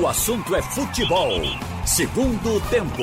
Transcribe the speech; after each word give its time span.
O 0.00 0.06
assunto 0.06 0.56
é 0.56 0.62
futebol. 0.62 1.28
Segundo 1.84 2.58
tempo. 2.70 3.02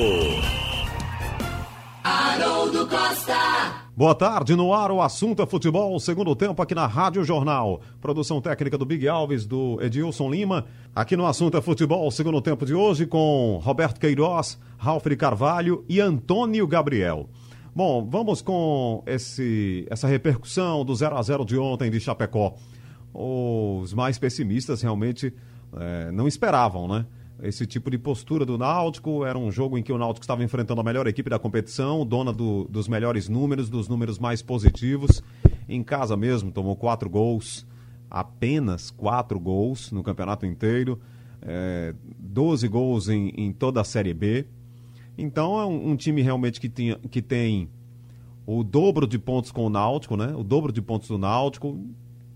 Haroldo 2.02 2.84
Costa. 2.88 3.86
Boa 3.96 4.12
tarde, 4.12 4.56
no 4.56 4.74
ar 4.74 4.90
o 4.90 5.00
assunto 5.00 5.40
é 5.40 5.46
futebol, 5.46 6.00
segundo 6.00 6.34
tempo 6.34 6.60
aqui 6.60 6.74
na 6.74 6.88
Rádio 6.88 7.22
Jornal. 7.22 7.80
Produção 8.00 8.40
técnica 8.40 8.76
do 8.76 8.84
Big 8.84 9.06
Alves, 9.06 9.46
do 9.46 9.78
Edilson 9.80 10.30
Lima. 10.30 10.66
Aqui 10.92 11.16
no 11.16 11.26
assunto 11.26 11.56
é 11.56 11.60
futebol, 11.60 12.10
segundo 12.10 12.42
tempo 12.42 12.66
de 12.66 12.74
hoje, 12.74 13.06
com 13.06 13.60
Roberto 13.62 14.00
Queiroz, 14.00 14.58
Ralf 14.76 15.06
de 15.06 15.14
Carvalho 15.14 15.84
e 15.88 16.00
Antônio 16.00 16.66
Gabriel. 16.66 17.28
Bom, 17.72 18.04
vamos 18.04 18.42
com 18.42 19.04
esse, 19.06 19.86
essa 19.88 20.08
repercussão 20.08 20.84
do 20.84 20.92
0 20.92 21.16
a 21.16 21.22
0 21.22 21.44
de 21.44 21.56
ontem 21.56 21.88
de 21.88 22.00
Chapecó. 22.00 22.56
Os 23.14 23.94
mais 23.94 24.18
pessimistas 24.18 24.82
realmente 24.82 25.32
é, 25.76 26.10
não 26.10 26.26
esperavam, 26.26 26.88
né? 26.88 27.06
Esse 27.42 27.66
tipo 27.66 27.90
de 27.90 27.96
postura 27.96 28.44
do 28.44 28.58
Náutico 28.58 29.24
era 29.24 29.38
um 29.38 29.50
jogo 29.50 29.78
em 29.78 29.82
que 29.82 29.92
o 29.92 29.96
Náutico 29.96 30.24
estava 30.24 30.44
enfrentando 30.44 30.80
a 30.80 30.84
melhor 30.84 31.06
equipe 31.06 31.30
da 31.30 31.38
competição, 31.38 32.04
dona 32.04 32.32
do, 32.32 32.64
dos 32.64 32.86
melhores 32.86 33.28
números, 33.28 33.70
dos 33.70 33.88
números 33.88 34.18
mais 34.18 34.42
positivos. 34.42 35.22
Em 35.66 35.82
casa 35.82 36.16
mesmo, 36.16 36.52
tomou 36.52 36.76
quatro 36.76 37.08
gols, 37.08 37.66
apenas 38.10 38.90
quatro 38.90 39.40
gols 39.40 39.90
no 39.90 40.02
campeonato 40.02 40.44
inteiro, 40.44 41.00
é, 41.40 41.94
12 42.18 42.68
gols 42.68 43.08
em, 43.08 43.32
em 43.36 43.52
toda 43.52 43.80
a 43.80 43.84
Série 43.84 44.12
B. 44.12 44.46
Então 45.16 45.58
é 45.58 45.64
um, 45.64 45.92
um 45.92 45.96
time 45.96 46.20
realmente 46.20 46.60
que, 46.60 46.68
tinha, 46.68 46.98
que 47.10 47.22
tem 47.22 47.70
o 48.46 48.62
dobro 48.62 49.06
de 49.06 49.18
pontos 49.18 49.50
com 49.50 49.64
o 49.64 49.70
Náutico, 49.70 50.16
né? 50.16 50.34
O 50.36 50.42
dobro 50.42 50.72
de 50.72 50.82
pontos 50.82 51.08
do 51.08 51.16
Náutico 51.16 51.78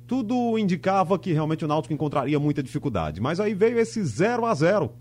tudo 0.06 0.58
indicava 0.58 1.18
que 1.18 1.32
realmente 1.32 1.64
o 1.64 1.68
Náutico 1.68 1.94
encontraria 1.94 2.38
muita 2.38 2.62
dificuldade. 2.62 3.20
Mas 3.20 3.40
aí 3.40 3.54
veio 3.54 3.78
esse 3.78 4.02
0 4.02 4.44
a 4.46 4.54
0 4.54 4.92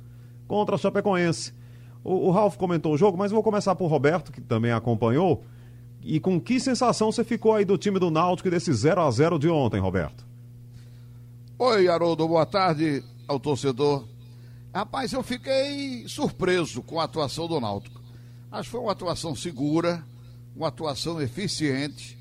contra 0.48 0.76
a 0.76 0.78
Chapecoense. 0.78 1.54
O, 2.04 2.28
o 2.28 2.32
Ralf 2.32 2.58
comentou 2.58 2.94
o 2.94 2.98
jogo, 2.98 3.18
mas 3.18 3.32
eu 3.32 3.36
vou 3.36 3.44
começar 3.44 3.76
por 3.76 3.88
Roberto, 3.88 4.32
que 4.32 4.42
também 4.42 4.72
acompanhou. 4.72 5.44
E 6.02 6.20
com 6.20 6.40
que 6.40 6.60
sensação 6.60 7.12
você 7.12 7.24
ficou 7.24 7.54
aí 7.54 7.64
do 7.64 7.78
time 7.78 8.00
do 8.00 8.12
Náutico 8.12 8.48
e 8.48 8.52
desse 8.52 8.74
0 8.74 9.02
a 9.02 9.12
0 9.12 9.40
de 9.40 9.50
ontem, 9.50 9.80
Roberto? 9.80 10.26
Oi, 11.58 11.88
Haroldo, 11.88 12.28
boa 12.28 12.46
tarde 12.46 13.04
ao 13.28 13.40
torcedor. 13.40 14.06
Rapaz, 14.74 15.14
eu 15.14 15.24
fiquei 15.24 16.08
surpreso 16.08 16.82
com 16.82 17.00
a 17.00 17.04
atuação 17.04 17.48
do 17.48 17.60
Náutico. 17.60 18.02
Acho 18.52 18.64
que 18.64 18.72
foi 18.72 18.82
uma 18.82 18.92
atuação 18.92 19.36
segura, 19.36 20.04
uma 20.56 20.68
atuação 20.68 21.22
eficiente, 21.22 22.18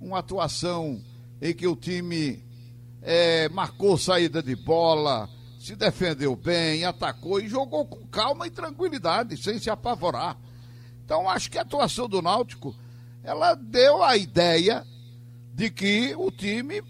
uma 0.00 0.18
atuação 0.18 1.00
em 1.42 1.52
que 1.52 1.66
o 1.66 1.74
time 1.74 2.40
é, 3.02 3.48
marcou 3.48 3.98
saída 3.98 4.40
de 4.40 4.54
bola, 4.54 5.28
se 5.58 5.74
defendeu 5.74 6.36
bem, 6.36 6.84
atacou 6.84 7.40
e 7.40 7.48
jogou 7.48 7.84
com 7.84 8.06
calma 8.06 8.46
e 8.46 8.50
tranquilidade, 8.50 9.36
sem 9.36 9.58
se 9.58 9.68
apavorar. 9.68 10.38
Então 11.04 11.28
acho 11.28 11.50
que 11.50 11.58
a 11.58 11.62
atuação 11.62 12.08
do 12.08 12.22
Náutico 12.22 12.76
ela 13.24 13.54
deu 13.54 14.04
a 14.04 14.16
ideia 14.16 14.86
de 15.52 15.68
que 15.68 16.14
o 16.16 16.30
time 16.30 16.80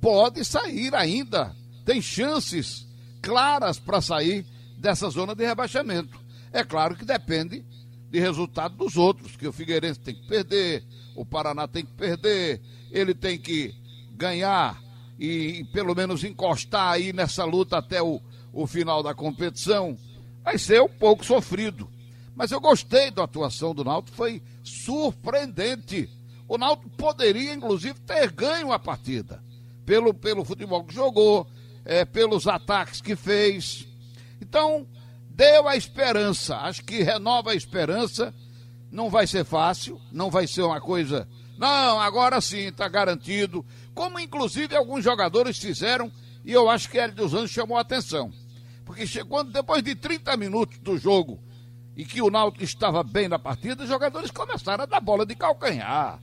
pode 0.00 0.44
sair 0.44 0.92
ainda, 0.92 1.54
tem 1.84 2.02
chances 2.02 2.88
claras 3.22 3.78
para 3.78 4.00
sair 4.00 4.44
dessa 4.76 5.08
zona 5.08 5.36
de 5.36 5.46
rebaixamento. 5.46 6.20
É 6.52 6.64
claro 6.64 6.96
que 6.96 7.04
depende 7.04 7.64
de 8.10 8.18
resultado 8.18 8.76
dos 8.76 8.96
outros, 8.96 9.36
que 9.36 9.46
o 9.46 9.52
Figueirense 9.52 10.00
tem 10.00 10.16
que 10.16 10.26
perder, 10.26 10.84
o 11.14 11.24
Paraná 11.24 11.68
tem 11.68 11.84
que 11.84 11.92
perder, 11.92 12.60
ele 12.90 13.14
tem 13.14 13.38
que 13.38 13.83
ganhar 14.14 14.80
e, 15.18 15.64
pelo 15.72 15.94
menos 15.94 16.24
encostar 16.24 16.92
aí 16.92 17.12
nessa 17.12 17.44
luta 17.44 17.78
até 17.78 18.02
o, 18.02 18.20
o 18.52 18.66
final 18.66 19.02
da 19.02 19.14
competição, 19.14 19.96
vai 20.42 20.58
ser 20.58 20.80
um 20.82 20.88
pouco 20.88 21.24
sofrido. 21.24 21.88
Mas 22.34 22.50
eu 22.50 22.60
gostei 22.60 23.10
da 23.10 23.24
atuação 23.24 23.74
do 23.74 23.84
Náutico, 23.84 24.16
foi 24.16 24.42
surpreendente. 24.62 26.10
O 26.48 26.58
Náutico 26.58 26.90
poderia, 26.90 27.54
inclusive, 27.54 27.98
ter 28.00 28.30
ganho 28.30 28.72
a 28.72 28.78
partida. 28.78 29.42
Pelo, 29.86 30.12
pelo 30.12 30.44
futebol 30.44 30.82
que 30.82 30.94
jogou, 30.94 31.46
é, 31.84 32.04
pelos 32.04 32.48
ataques 32.48 33.00
que 33.00 33.14
fez. 33.14 33.86
Então, 34.40 34.86
deu 35.30 35.68
a 35.68 35.76
esperança. 35.76 36.56
Acho 36.56 36.82
que 36.82 37.02
renova 37.02 37.52
a 37.52 37.54
esperança. 37.54 38.34
Não 38.90 39.10
vai 39.10 39.26
ser 39.26 39.44
fácil, 39.44 40.00
não 40.10 40.30
vai 40.30 40.46
ser 40.46 40.62
uma 40.62 40.80
coisa. 40.80 41.28
Não, 41.56 42.00
agora 42.00 42.40
sim, 42.40 42.66
está 42.66 42.88
garantido 42.88 43.64
como 43.94 44.18
inclusive 44.18 44.74
alguns 44.74 45.04
jogadores 45.04 45.58
fizeram, 45.58 46.10
e 46.44 46.52
eu 46.52 46.68
acho 46.68 46.90
que 46.90 46.98
Hélio 46.98 47.14
dos 47.14 47.32
Anjos 47.32 47.52
chamou 47.52 47.78
a 47.78 47.80
atenção. 47.80 48.32
Porque 48.84 49.06
quando, 49.24 49.52
depois 49.52 49.82
de 49.82 49.94
30 49.94 50.36
minutos 50.36 50.78
do 50.78 50.98
jogo, 50.98 51.40
e 51.96 52.04
que 52.04 52.20
o 52.20 52.30
Náutico 52.30 52.64
estava 52.64 53.02
bem 53.02 53.28
na 53.28 53.38
partida, 53.38 53.84
os 53.84 53.88
jogadores 53.88 54.30
começaram 54.30 54.82
a 54.82 54.86
dar 54.86 55.00
bola 55.00 55.24
de 55.24 55.34
calcanhar. 55.34 56.20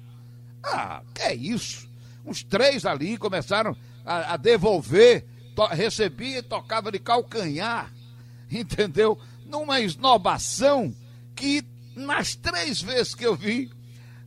Ah, 0.64 1.02
que 1.14 1.22
é 1.22 1.34
isso? 1.34 1.90
Uns 2.26 2.44
três 2.44 2.86
ali 2.86 3.18
começaram 3.18 3.76
a, 4.06 4.34
a 4.34 4.38
devolver, 4.38 5.26
recebia 5.72 6.40
e 6.40 6.44
tocava 6.44 6.92
de 6.92 7.00
calcanhar, 7.00 7.92
entendeu? 8.52 9.18
Numa 9.46 9.80
esnobação 9.80 10.94
que 11.36 11.66
nas 11.96 12.36
três 12.36 12.82
vezes 12.82 13.16
que 13.16 13.26
eu 13.26 13.36
vi, 13.36 13.72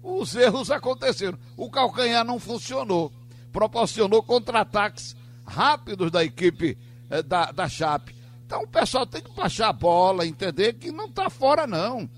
os 0.02 0.34
erros 0.34 0.70
aconteceram. 0.70 1.38
O 1.56 1.70
calcanhar 1.70 2.24
não 2.24 2.38
funcionou 2.38 3.12
proporcionou 3.54 4.20
contra-ataques 4.20 5.16
rápidos 5.46 6.10
da 6.10 6.24
equipe 6.24 6.76
eh, 7.08 7.22
da, 7.22 7.52
da 7.52 7.68
Chape. 7.68 8.12
Então 8.44 8.64
o 8.64 8.66
pessoal 8.66 9.06
tem 9.06 9.22
que 9.22 9.30
baixar 9.30 9.68
a 9.68 9.72
bola, 9.72 10.26
entender 10.26 10.72
que 10.72 10.90
não 10.90 11.06
está 11.06 11.30
fora, 11.30 11.64
não. 11.64 12.10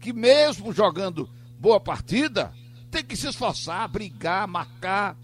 Que 0.00 0.12
mesmo 0.12 0.72
jogando 0.72 1.30
boa 1.60 1.78
partida, 1.78 2.52
tem 2.90 3.04
que 3.04 3.16
se 3.16 3.28
esforçar, 3.28 3.88
brigar, 3.88 4.48
marcar. 4.48 5.16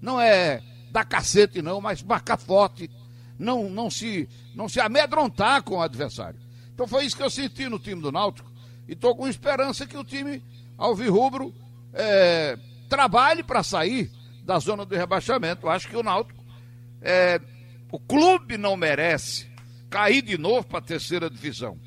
Não 0.00 0.20
é 0.20 0.60
dar 0.90 1.04
cacete, 1.04 1.62
não, 1.62 1.80
mas 1.80 2.02
marcar 2.02 2.36
forte. 2.36 2.90
Não, 3.38 3.70
não, 3.70 3.88
se, 3.88 4.28
não 4.56 4.68
se 4.68 4.80
amedrontar 4.80 5.62
com 5.62 5.76
o 5.76 5.82
adversário. 5.82 6.40
Então 6.74 6.88
foi 6.88 7.04
isso 7.04 7.16
que 7.16 7.22
eu 7.22 7.30
senti 7.30 7.68
no 7.68 7.78
time 7.78 8.02
do 8.02 8.10
Náutico. 8.10 8.50
E 8.88 8.94
estou 8.94 9.14
com 9.14 9.28
esperança 9.28 9.86
que 9.86 9.96
o 9.96 10.02
time 10.02 10.42
Alvirrubro 10.76 11.54
é, 11.92 12.58
trabalhe 12.88 13.44
para 13.44 13.62
sair 13.62 14.10
da 14.42 14.58
zona 14.58 14.84
do 14.84 14.94
rebaixamento. 14.94 15.68
Acho 15.68 15.88
que 15.88 15.96
o 15.96 16.02
Náutico, 16.02 16.44
é, 17.00 17.40
o 17.90 17.98
clube 17.98 18.56
não 18.56 18.76
merece 18.76 19.50
cair 19.88 20.22
de 20.22 20.36
novo 20.36 20.66
para 20.66 20.78
a 20.78 20.82
terceira 20.82 21.30
divisão. 21.30 21.78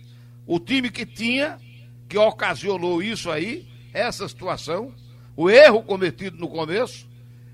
O 0.45 0.59
time 0.59 0.89
que 0.89 1.05
tinha, 1.05 1.59
que 2.07 2.17
ocasionou 2.17 3.01
isso 3.01 3.31
aí, 3.31 3.67
essa 3.93 4.27
situação, 4.27 4.93
o 5.35 5.49
erro 5.49 5.83
cometido 5.83 6.38
no 6.38 6.47
começo, 6.47 7.09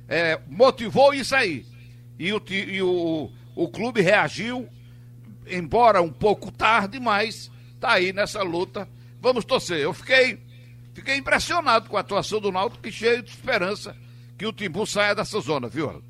é, 0.07 0.39
motivou 0.47 1.13
isso 1.13 1.35
aí. 1.35 1.65
E, 2.19 2.33
o, 2.33 2.41
e 2.49 2.81
o, 2.81 3.31
o 3.55 3.67
clube 3.69 4.01
reagiu, 4.01 4.67
embora 5.47 6.01
um 6.01 6.11
pouco 6.11 6.51
tarde, 6.51 6.99
mas 6.99 7.49
está 7.73 7.93
aí 7.93 8.13
nessa 8.13 8.43
luta. 8.43 8.87
Vamos 9.21 9.45
torcer. 9.45 9.79
Eu 9.79 9.93
fiquei, 9.93 10.39
fiquei 10.93 11.15
impressionado 11.15 11.89
com 11.89 11.97
a 11.97 12.01
atuação 12.01 12.39
do 12.39 12.51
Náutico, 12.51 12.83
que 12.83 12.91
cheio 12.91 13.23
de 13.23 13.29
esperança 13.29 13.95
que 14.41 14.47
o 14.47 14.51
Timbu 14.51 14.87
saia 14.87 15.13
dessa 15.13 15.39
zona, 15.39 15.69
viu? 15.69 16.01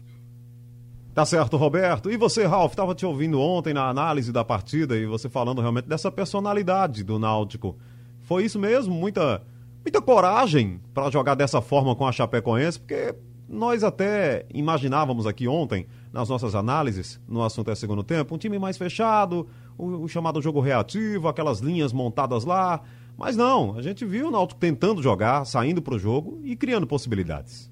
Tá 1.14 1.26
certo, 1.26 1.58
Roberto. 1.58 2.10
E 2.10 2.16
você, 2.16 2.46
Ralf, 2.46 2.72
estava 2.72 2.96
te 2.96 3.06
ouvindo 3.06 3.42
ontem 3.42 3.74
na 3.74 3.90
análise 3.90 4.32
da 4.32 4.42
partida 4.42 4.96
e 4.96 5.06
você 5.06 5.28
falando 5.28 5.60
realmente 5.60 5.90
dessa 5.90 6.10
personalidade 6.10 7.04
do 7.04 7.20
Náutico. 7.20 7.78
Foi 8.22 8.46
isso 8.46 8.58
mesmo? 8.58 8.94
Muita, 8.94 9.44
muita 9.84 10.02
coragem 10.02 10.80
para 10.94 11.10
jogar 11.10 11.36
dessa 11.36 11.60
forma 11.60 11.94
com 11.94 12.08
a 12.08 12.12
Chapecoense, 12.14 12.80
porque 12.80 13.14
nós 13.50 13.84
até 13.84 14.46
imaginávamos 14.54 15.28
aqui 15.28 15.46
ontem, 15.46 15.86
nas 16.14 16.30
nossas 16.30 16.56
análises, 16.56 17.20
no 17.28 17.44
assunto 17.44 17.70
é 17.70 17.76
segundo 17.76 18.02
tempo, 18.02 18.34
um 18.34 18.38
time 18.38 18.58
mais 18.58 18.78
fechado, 18.78 19.46
o, 19.78 20.04
o 20.04 20.08
chamado 20.08 20.42
jogo 20.42 20.62
reativo, 20.62 21.28
aquelas 21.28 21.60
linhas 21.60 21.92
montadas 21.92 22.46
lá. 22.46 22.80
Mas 23.18 23.36
não, 23.36 23.76
a 23.78 23.82
gente 23.82 24.06
viu 24.06 24.30
o 24.30 24.32
Náutico 24.32 24.58
tentando 24.58 25.04
jogar, 25.04 25.44
saindo 25.44 25.82
para 25.82 25.96
o 25.96 26.00
jogo 26.00 26.40
e 26.46 26.56
criando 26.56 26.88
possibilidades. 26.88 27.71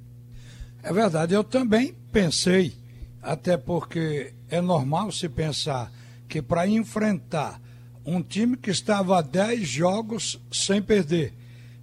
É 0.82 0.94
verdade, 0.94 1.34
eu 1.34 1.44
também 1.44 1.94
pensei, 2.12 2.74
até 3.22 3.58
porque 3.58 4.34
é 4.50 4.62
normal 4.62 5.12
se 5.12 5.28
pensar 5.28 5.92
que 6.28 6.42
para 6.42 6.68
enfrentar 6.68 7.60
um 8.06 8.22
time 8.22 8.56
que 8.56 8.72
estava 8.72 9.20
a 9.20 9.22
10 9.22 9.68
jogos 9.68 10.40
sem 10.52 10.82
perder, 10.82 11.34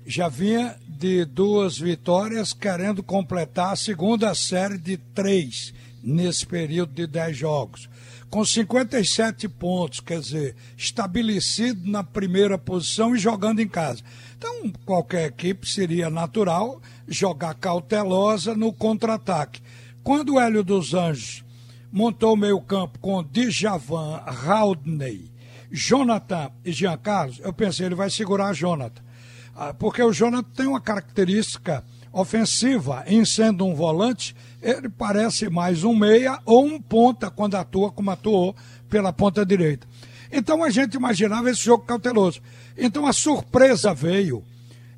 já 0.06 0.28
vinha 0.28 0.76
de 0.88 1.24
duas 1.24 1.78
vitórias, 1.78 2.52
querendo 2.52 3.02
completar 3.02 3.72
a 3.72 3.76
segunda 3.76 4.34
série 4.34 4.78
de 4.78 4.96
três 4.96 5.74
nesse 6.02 6.46
período 6.46 6.92
de 6.92 7.06
10 7.06 7.36
jogos. 7.36 7.88
Com 8.28 8.44
57 8.44 9.48
pontos, 9.48 10.00
quer 10.00 10.20
dizer, 10.20 10.56
estabelecido 10.76 11.88
na 11.90 12.02
primeira 12.02 12.58
posição 12.58 13.14
e 13.14 13.18
jogando 13.18 13.60
em 13.60 13.68
casa. 13.68 14.02
Então, 14.36 14.72
qualquer 14.84 15.26
equipe 15.26 15.68
seria 15.68 16.10
natural 16.10 16.80
jogar 17.06 17.54
cautelosa 17.54 18.54
no 18.54 18.72
contra-ataque. 18.72 19.62
Quando 20.02 20.34
o 20.34 20.40
Hélio 20.40 20.62
dos 20.62 20.92
Anjos 20.92 21.44
montou 21.90 22.34
o 22.34 22.36
meio 22.36 22.60
campo 22.60 22.98
com 22.98 23.22
Djavan, 23.22 24.22
Haldney 24.26 25.36
Jonathan 25.70 26.50
e 26.64 26.72
Jean 26.72 26.96
Carlos, 26.96 27.40
eu 27.42 27.52
pensei, 27.52 27.86
ele 27.86 27.94
vai 27.94 28.10
segurar 28.10 28.54
Jonathan. 28.54 29.02
Ah, 29.54 29.74
porque 29.74 30.02
o 30.02 30.12
Jonathan 30.12 30.50
tem 30.54 30.66
uma 30.66 30.80
característica 30.80 31.84
ofensiva, 32.12 33.04
em 33.06 33.24
sendo 33.24 33.66
um 33.66 33.74
volante, 33.74 34.34
ele 34.66 34.88
parece 34.88 35.48
mais 35.48 35.84
um 35.84 35.94
meia 35.94 36.40
ou 36.44 36.66
um 36.66 36.80
ponta 36.80 37.30
quando 37.30 37.54
atua 37.54 37.92
como 37.92 38.10
atuou 38.10 38.54
pela 38.90 39.12
ponta 39.12 39.46
direita. 39.46 39.86
Então 40.32 40.64
a 40.64 40.70
gente 40.70 40.94
imaginava 40.94 41.48
esse 41.48 41.62
jogo 41.62 41.84
cauteloso. 41.84 42.40
Então 42.76 43.06
a 43.06 43.12
surpresa 43.12 43.94
veio 43.94 44.42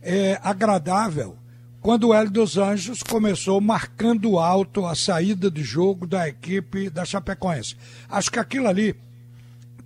é, 0.00 0.41
agradável 0.43 1.37
quando 1.82 2.09
o 2.09 2.15
Hélio 2.15 2.31
dos 2.31 2.56
Anjos 2.56 3.03
começou 3.03 3.61
marcando 3.61 4.38
alto 4.38 4.87
a 4.87 4.94
saída 4.94 5.50
de 5.50 5.62
jogo 5.62 6.06
da 6.06 6.26
equipe 6.26 6.88
da 6.88 7.05
Chapecoense. 7.05 7.76
Acho 8.09 8.32
que 8.32 8.38
aquilo 8.38 8.69
ali 8.69 8.97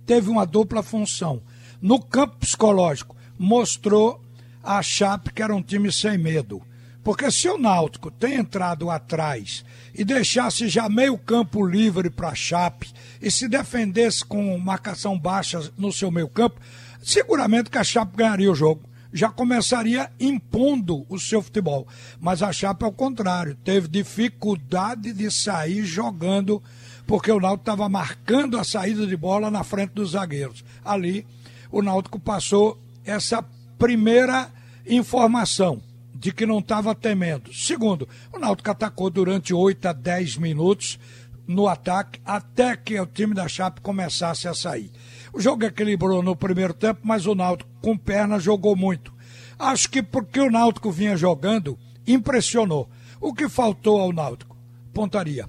teve 0.05 0.29
uma 0.29 0.45
dupla 0.45 0.81
função. 0.81 1.41
No 1.81 2.01
campo 2.01 2.37
psicológico, 2.37 3.17
mostrou 3.37 4.21
a 4.63 4.81
Chape 4.81 5.33
que 5.33 5.43
era 5.43 5.53
um 5.53 5.61
time 5.61 5.91
sem 5.91 6.17
medo. 6.17 6.61
Porque 7.03 7.29
se 7.29 7.49
o 7.49 7.57
Náutico 7.57 8.09
tem 8.09 8.35
entrado 8.35 8.89
atrás 8.89 9.65
e 9.93 10.05
deixasse 10.05 10.69
já 10.69 10.87
meio 10.87 11.17
campo 11.17 11.65
livre 11.65 12.09
para 12.09 12.29
a 12.29 12.35
Chape 12.35 12.93
e 13.21 13.29
se 13.29 13.49
defendesse 13.49 14.23
com 14.23 14.57
marcação 14.57 15.19
baixa 15.19 15.69
no 15.77 15.91
seu 15.91 16.09
meio 16.09 16.29
campo, 16.29 16.61
seguramente 17.01 17.69
que 17.69 17.77
a 17.77 17.83
Chape 17.83 18.15
ganharia 18.15 18.49
o 18.49 18.55
jogo. 18.55 18.89
Já 19.11 19.29
começaria 19.29 20.09
impondo 20.19 21.05
o 21.07 21.19
seu 21.19 21.41
futebol. 21.41 21.87
Mas 22.19 22.41
a 22.41 22.51
Chape, 22.51 22.83
ao 22.83 22.91
contrário, 22.91 23.55
teve 23.63 23.87
dificuldade 23.87 25.13
de 25.13 25.29
sair 25.29 25.85
jogando, 25.85 26.63
porque 27.05 27.31
o 27.31 27.39
Náutico 27.39 27.69
estava 27.69 27.87
marcando 27.87 28.57
a 28.57 28.63
saída 28.63 29.05
de 29.05 29.15
bola 29.15 29.51
na 29.51 29.63
frente 29.63 29.91
dos 29.91 30.11
zagueiros. 30.11 30.63
Ali, 30.83 31.27
o 31.69 31.83
Náutico 31.83 32.17
passou 32.17 32.81
essa 33.05 33.45
primeira 33.77 34.49
informação 34.87 35.79
de 36.13 36.31
que 36.31 36.45
não 36.45 36.59
estava 36.59 36.93
temendo. 36.93 37.53
Segundo, 37.53 38.07
o 38.31 38.39
Náutico 38.39 38.71
atacou 38.71 39.09
durante 39.09 39.53
8 39.53 39.87
a 39.87 39.93
10 39.93 40.37
minutos 40.37 40.99
no 41.47 41.67
ataque 41.67 42.19
até 42.25 42.75
que 42.77 42.99
o 42.99 43.05
time 43.05 43.33
da 43.33 43.47
Chape 43.47 43.81
começasse 43.81 44.47
a 44.47 44.53
sair. 44.53 44.91
O 45.33 45.41
jogo 45.41 45.65
equilibrou 45.65 46.21
no 46.21 46.35
primeiro 46.35 46.73
tempo, 46.73 47.01
mas 47.03 47.25
o 47.25 47.35
Náutico 47.35 47.69
com 47.81 47.97
perna 47.97 48.39
jogou 48.39 48.75
muito. 48.75 49.13
Acho 49.57 49.89
que 49.89 50.01
porque 50.01 50.39
o 50.39 50.51
Náutico 50.51 50.91
vinha 50.91 51.17
jogando, 51.17 51.77
impressionou. 52.07 52.89
O 53.19 53.33
que 53.33 53.49
faltou 53.49 53.99
ao 53.99 54.11
Náutico? 54.11 54.57
Pontaria. 54.93 55.47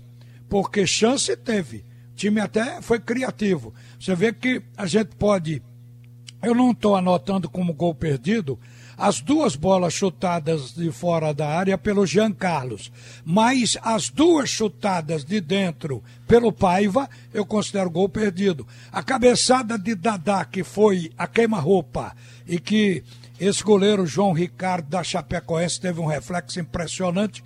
Porque 0.49 0.87
chance 0.87 1.37
teve. 1.37 1.85
O 2.13 2.15
time 2.15 2.41
até 2.41 2.81
foi 2.81 3.01
criativo. 3.01 3.75
Você 3.99 4.15
vê 4.15 4.33
que 4.33 4.63
a 4.77 4.87
gente 4.87 5.17
pode. 5.17 5.63
Eu 6.43 6.55
não 6.55 6.73
estou 6.73 6.95
anotando 6.95 7.49
como 7.49 7.73
gol 7.73 7.95
perdido, 7.95 8.59
as 8.97 9.21
duas 9.21 9.57
bolas 9.57 9.93
chutadas 9.93 10.73
de 10.73 10.91
fora 10.91 11.33
da 11.33 11.49
área 11.49 11.77
pelo 11.77 12.07
Jean 12.07 12.33
Carlos, 12.33 12.93
mas 13.25 13.77
as 13.83 14.09
duas 14.09 14.49
chutadas 14.49 15.25
de 15.25 15.41
dentro 15.41 16.03
pelo 16.27 16.53
Paiva, 16.53 17.09
eu 17.33 17.45
considero 17.45 17.91
gol 17.91 18.09
perdido. 18.09 18.67
A 18.91 19.03
cabeçada 19.03 19.79
de 19.79 19.95
Dadá, 19.95 20.45
que 20.45 20.65
foi 20.65 21.11
a 21.19 21.27
queima-roupa, 21.27 22.15
e 22.47 22.59
que 22.59 23.03
esse 23.39 23.63
goleiro 23.63 24.07
João 24.07 24.33
Ricardo 24.33 24.89
da 24.89 25.03
Chapecoense 25.03 25.81
teve 25.81 26.01
um 26.01 26.07
reflexo 26.07 26.61
impressionante, 26.61 27.43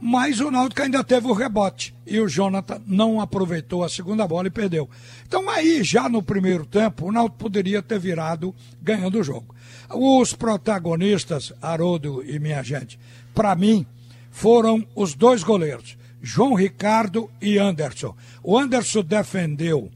mas 0.00 0.40
o 0.40 0.50
Náutico 0.50 0.82
ainda 0.82 1.02
teve 1.02 1.26
o 1.26 1.32
rebote 1.32 1.94
e 2.06 2.20
o 2.20 2.28
Jonathan 2.28 2.80
não 2.86 3.20
aproveitou 3.20 3.82
a 3.82 3.88
segunda 3.88 4.26
bola 4.26 4.48
e 4.48 4.50
perdeu. 4.50 4.88
Então 5.26 5.48
aí, 5.48 5.82
já 5.82 6.08
no 6.08 6.22
primeiro 6.22 6.66
tempo, 6.66 7.06
o 7.06 7.12
Náutico 7.12 7.38
poderia 7.38 7.82
ter 7.82 7.98
virado 7.98 8.54
ganhando 8.82 9.18
o 9.18 9.24
jogo. 9.24 9.54
Os 9.88 10.32
protagonistas, 10.32 11.52
Haroldo 11.62 12.22
e 12.24 12.38
minha 12.38 12.62
gente, 12.62 12.98
para 13.34 13.54
mim, 13.54 13.86
foram 14.30 14.86
os 14.94 15.14
dois 15.14 15.42
goleiros, 15.42 15.96
João 16.22 16.54
Ricardo 16.54 17.30
e 17.40 17.58
Anderson. 17.58 18.14
O 18.42 18.58
Anderson 18.58 19.02
defendeu 19.02 19.90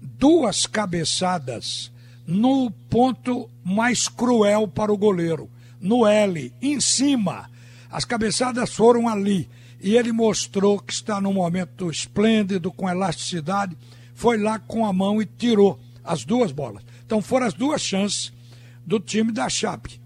duas 0.00 0.66
cabeçadas 0.66 1.90
no 2.26 2.70
ponto 2.90 3.48
mais 3.64 4.08
cruel 4.08 4.68
para 4.68 4.92
o 4.92 4.98
goleiro, 4.98 5.48
no 5.80 6.06
L, 6.06 6.52
em 6.60 6.80
cima. 6.80 7.48
As 7.96 8.04
cabeçadas 8.04 8.74
foram 8.74 9.08
ali 9.08 9.48
e 9.80 9.96
ele 9.96 10.12
mostrou 10.12 10.78
que 10.78 10.92
está 10.92 11.18
num 11.18 11.32
momento 11.32 11.90
esplêndido, 11.90 12.70
com 12.70 12.90
elasticidade. 12.90 13.74
Foi 14.14 14.36
lá 14.36 14.58
com 14.58 14.84
a 14.84 14.92
mão 14.92 15.22
e 15.22 15.24
tirou 15.24 15.80
as 16.04 16.22
duas 16.22 16.52
bolas. 16.52 16.84
Então 17.06 17.22
foram 17.22 17.46
as 17.46 17.54
duas 17.54 17.80
chances 17.80 18.34
do 18.84 19.00
time 19.00 19.32
da 19.32 19.48
Chape. 19.48 19.98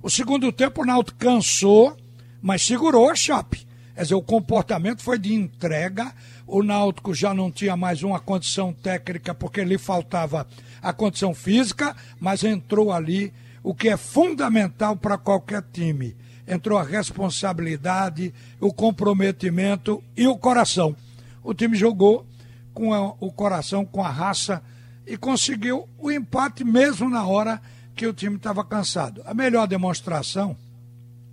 O 0.00 0.08
segundo 0.08 0.52
tempo 0.52 0.82
o 0.82 0.86
Náutico 0.86 1.18
cansou, 1.18 1.96
mas 2.40 2.62
segurou 2.62 3.10
a 3.10 3.16
Chape. 3.16 3.66
Quer 3.96 4.02
dizer, 4.02 4.14
o 4.14 4.22
comportamento 4.22 5.02
foi 5.02 5.18
de 5.18 5.34
entrega. 5.34 6.14
O 6.46 6.62
Náutico 6.62 7.12
já 7.12 7.34
não 7.34 7.50
tinha 7.50 7.76
mais 7.76 8.04
uma 8.04 8.20
condição 8.20 8.72
técnica 8.72 9.34
porque 9.34 9.64
lhe 9.64 9.78
faltava 9.78 10.46
a 10.80 10.92
condição 10.92 11.34
física, 11.34 11.96
mas 12.20 12.44
entrou 12.44 12.92
ali 12.92 13.34
o 13.64 13.74
que 13.74 13.88
é 13.88 13.96
fundamental 13.96 14.96
para 14.96 15.18
qualquer 15.18 15.64
time. 15.72 16.14
Entrou 16.46 16.78
a 16.78 16.82
responsabilidade, 16.82 18.34
o 18.60 18.72
comprometimento 18.72 20.02
e 20.16 20.26
o 20.26 20.36
coração. 20.36 20.96
O 21.42 21.54
time 21.54 21.76
jogou 21.76 22.26
com 22.74 22.92
a, 22.92 23.14
o 23.20 23.32
coração, 23.32 23.84
com 23.84 24.02
a 24.02 24.10
raça 24.10 24.62
e 25.06 25.16
conseguiu 25.16 25.88
o 25.98 26.10
empate 26.10 26.64
mesmo 26.64 27.08
na 27.08 27.24
hora 27.24 27.60
que 27.94 28.06
o 28.06 28.12
time 28.12 28.36
estava 28.36 28.64
cansado. 28.64 29.22
A 29.24 29.34
melhor 29.34 29.66
demonstração 29.66 30.56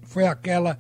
foi 0.04 0.28
aquela 0.28 0.78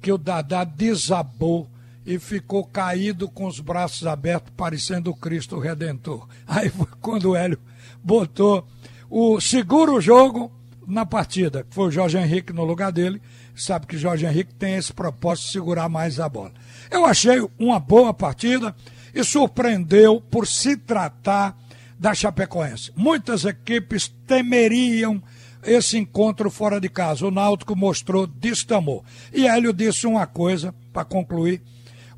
que 0.00 0.12
o 0.12 0.18
Dadá 0.18 0.64
desabou 0.64 1.68
e 2.06 2.18
ficou 2.18 2.64
caído 2.64 3.28
com 3.28 3.46
os 3.46 3.60
braços 3.60 4.06
abertos, 4.06 4.52
parecendo 4.56 5.10
o 5.10 5.16
Cristo 5.16 5.58
Redentor. 5.58 6.26
Aí 6.46 6.70
foi 6.70 6.86
quando 7.00 7.30
o 7.30 7.36
Hélio 7.36 7.58
botou 8.02 8.66
o 9.10 9.40
segura 9.40 9.92
o 9.92 10.00
jogo 10.00 10.50
na 10.86 11.04
partida, 11.04 11.64
que 11.64 11.74
foi 11.74 11.88
o 11.88 11.90
Jorge 11.90 12.16
Henrique 12.16 12.52
no 12.52 12.64
lugar 12.64 12.90
dele. 12.90 13.20
Sabe 13.60 13.86
que 13.86 13.98
Jorge 13.98 14.24
Henrique 14.24 14.54
tem 14.54 14.76
esse 14.76 14.92
propósito 14.92 15.46
de 15.46 15.52
segurar 15.52 15.88
mais 15.88 16.20
a 16.20 16.28
bola. 16.28 16.52
Eu 16.90 17.04
achei 17.04 17.40
uma 17.58 17.80
boa 17.80 18.14
partida 18.14 18.74
e 19.14 19.24
surpreendeu 19.24 20.20
por 20.20 20.46
se 20.46 20.76
tratar 20.76 21.56
da 21.98 22.14
Chapecoense. 22.14 22.92
Muitas 22.94 23.44
equipes 23.44 24.08
temeriam 24.26 25.22
esse 25.62 25.98
encontro 25.98 26.50
fora 26.50 26.80
de 26.80 26.88
casa. 26.88 27.26
O 27.26 27.30
Náutico 27.30 27.74
mostrou 27.74 28.26
destamor. 28.26 29.02
E 29.32 29.48
Hélio 29.48 29.72
disse 29.72 30.06
uma 30.06 30.26
coisa, 30.26 30.74
para 30.92 31.04
concluir. 31.04 31.60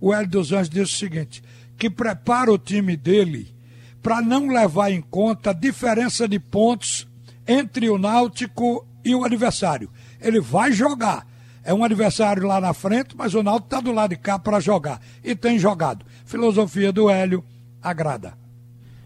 O 0.00 0.12
Hélio 0.12 0.28
dos 0.28 0.52
Anjos 0.52 0.68
disse 0.68 0.94
o 0.94 0.98
seguinte: 0.98 1.42
que 1.78 1.88
prepara 1.88 2.52
o 2.52 2.58
time 2.58 2.96
dele 2.96 3.54
para 4.02 4.20
não 4.20 4.48
levar 4.48 4.90
em 4.90 5.00
conta 5.00 5.50
a 5.50 5.54
diferença 5.54 6.28
de 6.28 6.38
pontos 6.38 7.06
entre 7.46 7.88
o 7.88 7.98
Náutico 7.98 8.86
e 9.04 9.14
o 9.14 9.24
adversário. 9.24 9.90
Ele 10.20 10.40
vai 10.40 10.72
jogar. 10.72 11.26
É 11.62 11.74
um 11.74 11.84
adversário 11.84 12.46
lá 12.46 12.60
na 12.60 12.72
frente, 12.72 13.14
mas 13.16 13.34
o 13.34 13.42
Náutico 13.42 13.66
está 13.66 13.80
do 13.80 13.92
lado 13.92 14.10
de 14.10 14.16
cá 14.16 14.38
para 14.38 14.60
jogar. 14.60 15.00
E 15.22 15.34
tem 15.34 15.58
jogado. 15.58 16.04
Filosofia 16.24 16.92
do 16.92 17.10
Hélio 17.10 17.44
agrada. 17.82 18.38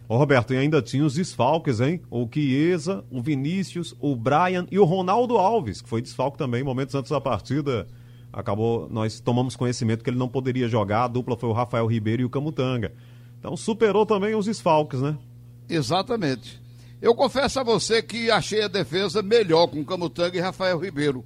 Ô 0.07 0.17
Roberto, 0.17 0.53
e 0.53 0.57
ainda 0.57 0.83
tinha 0.83 1.05
os 1.05 1.15
desfalques, 1.15 1.81
hein? 1.81 2.03
O 2.11 2.29
Chiesa, 2.33 3.05
o 3.11 3.23
Vinícius, 3.23 3.97
o 3.99 4.15
Brian 4.15 4.67
e 4.71 4.79
o 4.79 4.85
Ronaldo 4.85 5.39
Alves, 5.39 5.81
que 5.81 5.89
foi 5.89 6.03
desfalque 6.03 6.37
também 6.37 6.63
momentos 6.63 6.95
antes 6.95 7.11
da 7.11 7.21
partida. 7.21 7.87
Acabou, 8.33 8.89
nós 8.91 9.19
tomamos 9.19 9.57
conhecimento 9.57 10.05
que 10.05 10.11
ele 10.11 10.19
não 10.19 10.29
poderia 10.29 10.69
jogar, 10.69 11.05
a 11.05 11.09
dupla 11.09 11.37
foi 11.37 11.49
o 11.49 11.53
Rafael 11.53 11.87
Ribeiro 11.87 12.23
e 12.23 12.25
o 12.25 12.31
Camutanga. 12.31 12.93
Então 13.39 13.57
superou 13.57 14.05
também 14.05 14.35
os 14.35 14.47
desfalques, 14.47 15.01
né? 15.01 15.17
Exatamente. 15.69 16.61
Eu 17.01 17.15
confesso 17.15 17.61
a 17.61 17.63
você 17.63 18.03
que 18.03 18.31
achei 18.31 18.63
a 18.63 18.69
defesa 18.69 19.23
melhor 19.23 19.69
com 19.69 19.85
Camutanga 19.85 20.37
e 20.37 20.41
Rafael 20.41 20.79
Ribeiro. 20.79 21.25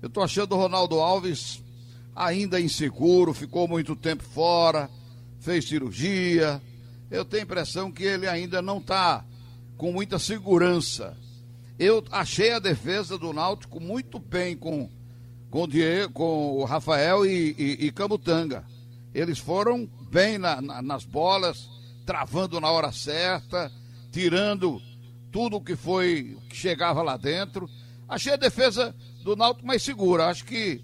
Eu 0.00 0.08
tô 0.08 0.22
achando 0.22 0.54
o 0.54 0.58
Ronaldo 0.58 1.00
Alves 1.00 1.62
ainda 2.14 2.60
inseguro, 2.60 3.34
ficou 3.34 3.66
muito 3.66 3.96
tempo 3.96 4.22
fora, 4.22 4.90
fez 5.40 5.68
cirurgia, 5.68 6.60
eu 7.10 7.24
tenho 7.24 7.42
a 7.42 7.44
impressão 7.44 7.90
que 7.90 8.04
ele 8.04 8.26
ainda 8.26 8.60
não 8.60 8.78
está 8.78 9.24
com 9.76 9.92
muita 9.92 10.18
segurança. 10.18 11.16
Eu 11.78 12.04
achei 12.10 12.52
a 12.52 12.58
defesa 12.58 13.16
do 13.16 13.32
Náutico 13.32 13.80
muito 13.80 14.18
bem 14.18 14.56
com, 14.56 14.90
com, 15.50 15.62
o, 15.62 15.66
Diego, 15.66 16.12
com 16.12 16.58
o 16.58 16.64
Rafael 16.64 17.24
e, 17.24 17.54
e, 17.56 17.86
e 17.86 17.92
Camutanga. 17.92 18.64
Eles 19.14 19.38
foram 19.38 19.88
bem 20.10 20.38
na, 20.38 20.60
na, 20.60 20.82
nas 20.82 21.04
bolas, 21.04 21.68
travando 22.04 22.60
na 22.60 22.70
hora 22.70 22.92
certa, 22.92 23.72
tirando 24.10 24.82
tudo 25.30 25.60
que 25.60 25.76
foi 25.76 26.36
que 26.48 26.56
chegava 26.56 27.00
lá 27.02 27.16
dentro. 27.16 27.70
Achei 28.08 28.32
a 28.32 28.36
defesa 28.36 28.94
do 29.22 29.36
Náutico 29.36 29.66
mais 29.66 29.82
segura. 29.82 30.26
Acho 30.26 30.44
que 30.44 30.82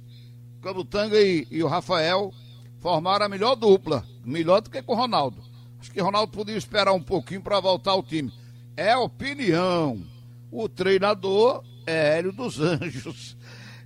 Camutanga 0.62 1.20
e, 1.20 1.46
e 1.50 1.62
o 1.62 1.68
Rafael 1.68 2.32
formaram 2.80 3.26
a 3.26 3.28
melhor 3.28 3.54
dupla, 3.54 4.04
melhor 4.24 4.60
do 4.60 4.70
que 4.70 4.82
com 4.82 4.92
o 4.92 4.96
Ronaldo. 4.96 5.42
Acho 5.78 5.90
que 5.90 6.00
Ronaldo 6.00 6.32
podia 6.32 6.56
esperar 6.56 6.92
um 6.92 7.02
pouquinho 7.02 7.42
para 7.42 7.60
voltar 7.60 7.92
ao 7.92 8.02
time. 8.02 8.32
é 8.76 8.96
opinião. 8.96 10.02
O 10.50 10.68
treinador 10.68 11.62
é 11.86 12.18
Hélio 12.18 12.32
dos 12.32 12.60
Anjos. 12.60 13.36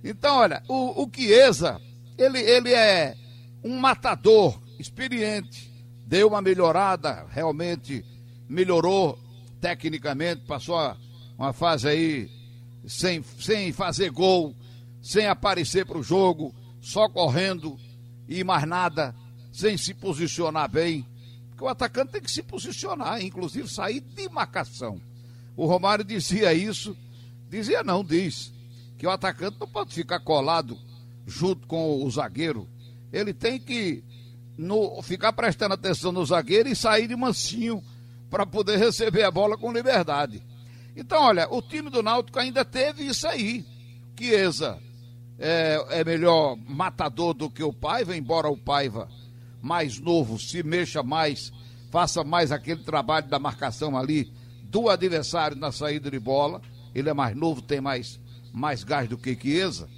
Então, 0.03 0.37
olha, 0.37 0.63
o, 0.67 1.03
o 1.03 1.09
Chiesa, 1.13 1.81
ele, 2.17 2.39
ele 2.39 2.73
é 2.73 3.15
um 3.63 3.77
matador 3.77 4.57
experiente, 4.79 5.69
deu 6.05 6.29
uma 6.29 6.41
melhorada, 6.41 7.25
realmente 7.29 8.05
melhorou 8.47 9.19
tecnicamente, 9.59 10.45
passou 10.45 10.77
uma 11.37 11.51
fase 11.51 11.89
aí 11.89 12.38
sem, 12.89 13.23
sem 13.39 13.71
fazer 13.71 14.09
gol, 14.09 14.55
sem 14.99 15.27
aparecer 15.27 15.85
para 15.85 15.99
o 15.99 16.03
jogo, 16.03 16.53
só 16.81 17.07
correndo 17.07 17.79
e 18.27 18.43
mais 18.43 18.67
nada, 18.67 19.15
sem 19.53 19.77
se 19.77 19.93
posicionar 19.93 20.67
bem. 20.67 21.05
Porque 21.49 21.63
o 21.63 21.67
atacante 21.67 22.13
tem 22.13 22.21
que 22.21 22.31
se 22.31 22.41
posicionar, 22.41 23.23
inclusive 23.23 23.69
sair 23.69 24.01
de 24.01 24.27
marcação. 24.27 24.99
O 25.55 25.67
Romário 25.67 26.03
dizia 26.03 26.51
isso, 26.51 26.97
dizia 27.47 27.83
não, 27.83 28.03
diz, 28.03 28.51
que 28.97 29.05
o 29.05 29.11
atacante 29.11 29.57
não 29.59 29.67
pode 29.67 29.93
ficar 29.93 30.19
colado 30.19 30.75
junto 31.27 31.67
com 31.67 32.03
o 32.03 32.09
zagueiro. 32.09 32.67
Ele 33.13 33.33
tem 33.35 33.59
que 33.59 34.03
no, 34.57 34.99
ficar 35.03 35.31
prestando 35.33 35.75
atenção 35.75 36.11
no 36.11 36.25
zagueiro 36.25 36.69
e 36.69 36.75
sair 36.75 37.07
de 37.07 37.15
mansinho 37.15 37.83
para 38.31 38.47
poder 38.47 38.77
receber 38.77 39.23
a 39.23 39.31
bola 39.31 39.55
com 39.57 39.71
liberdade. 39.71 40.41
Então, 40.99 41.23
olha, 41.23 41.47
o 41.49 41.61
time 41.61 41.89
do 41.89 42.03
Náutico 42.03 42.37
ainda 42.39 42.65
teve 42.65 43.05
isso 43.05 43.25
aí. 43.25 43.65
Chiesa 44.17 44.77
é, 45.39 45.81
é 45.91 46.03
melhor 46.03 46.57
matador 46.67 47.33
do 47.33 47.49
que 47.49 47.63
o 47.63 47.71
Paiva, 47.71 48.17
embora 48.17 48.49
o 48.49 48.57
Paiva 48.57 49.07
mais 49.61 49.97
novo 49.97 50.37
se 50.37 50.61
mexa 50.61 51.01
mais, 51.01 51.53
faça 51.89 52.21
mais 52.21 52.51
aquele 52.51 52.83
trabalho 52.83 53.27
da 53.27 53.39
marcação 53.39 53.97
ali 53.97 54.29
do 54.63 54.89
adversário 54.89 55.55
na 55.55 55.71
saída 55.71 56.11
de 56.11 56.19
bola. 56.19 56.61
Ele 56.93 57.09
é 57.09 57.13
mais 57.13 57.33
novo, 57.35 57.61
tem 57.61 57.79
mais, 57.79 58.19
mais 58.53 58.83
gás 58.83 59.07
do 59.07 59.17
que 59.17 59.37
Chiesa. 59.39 59.89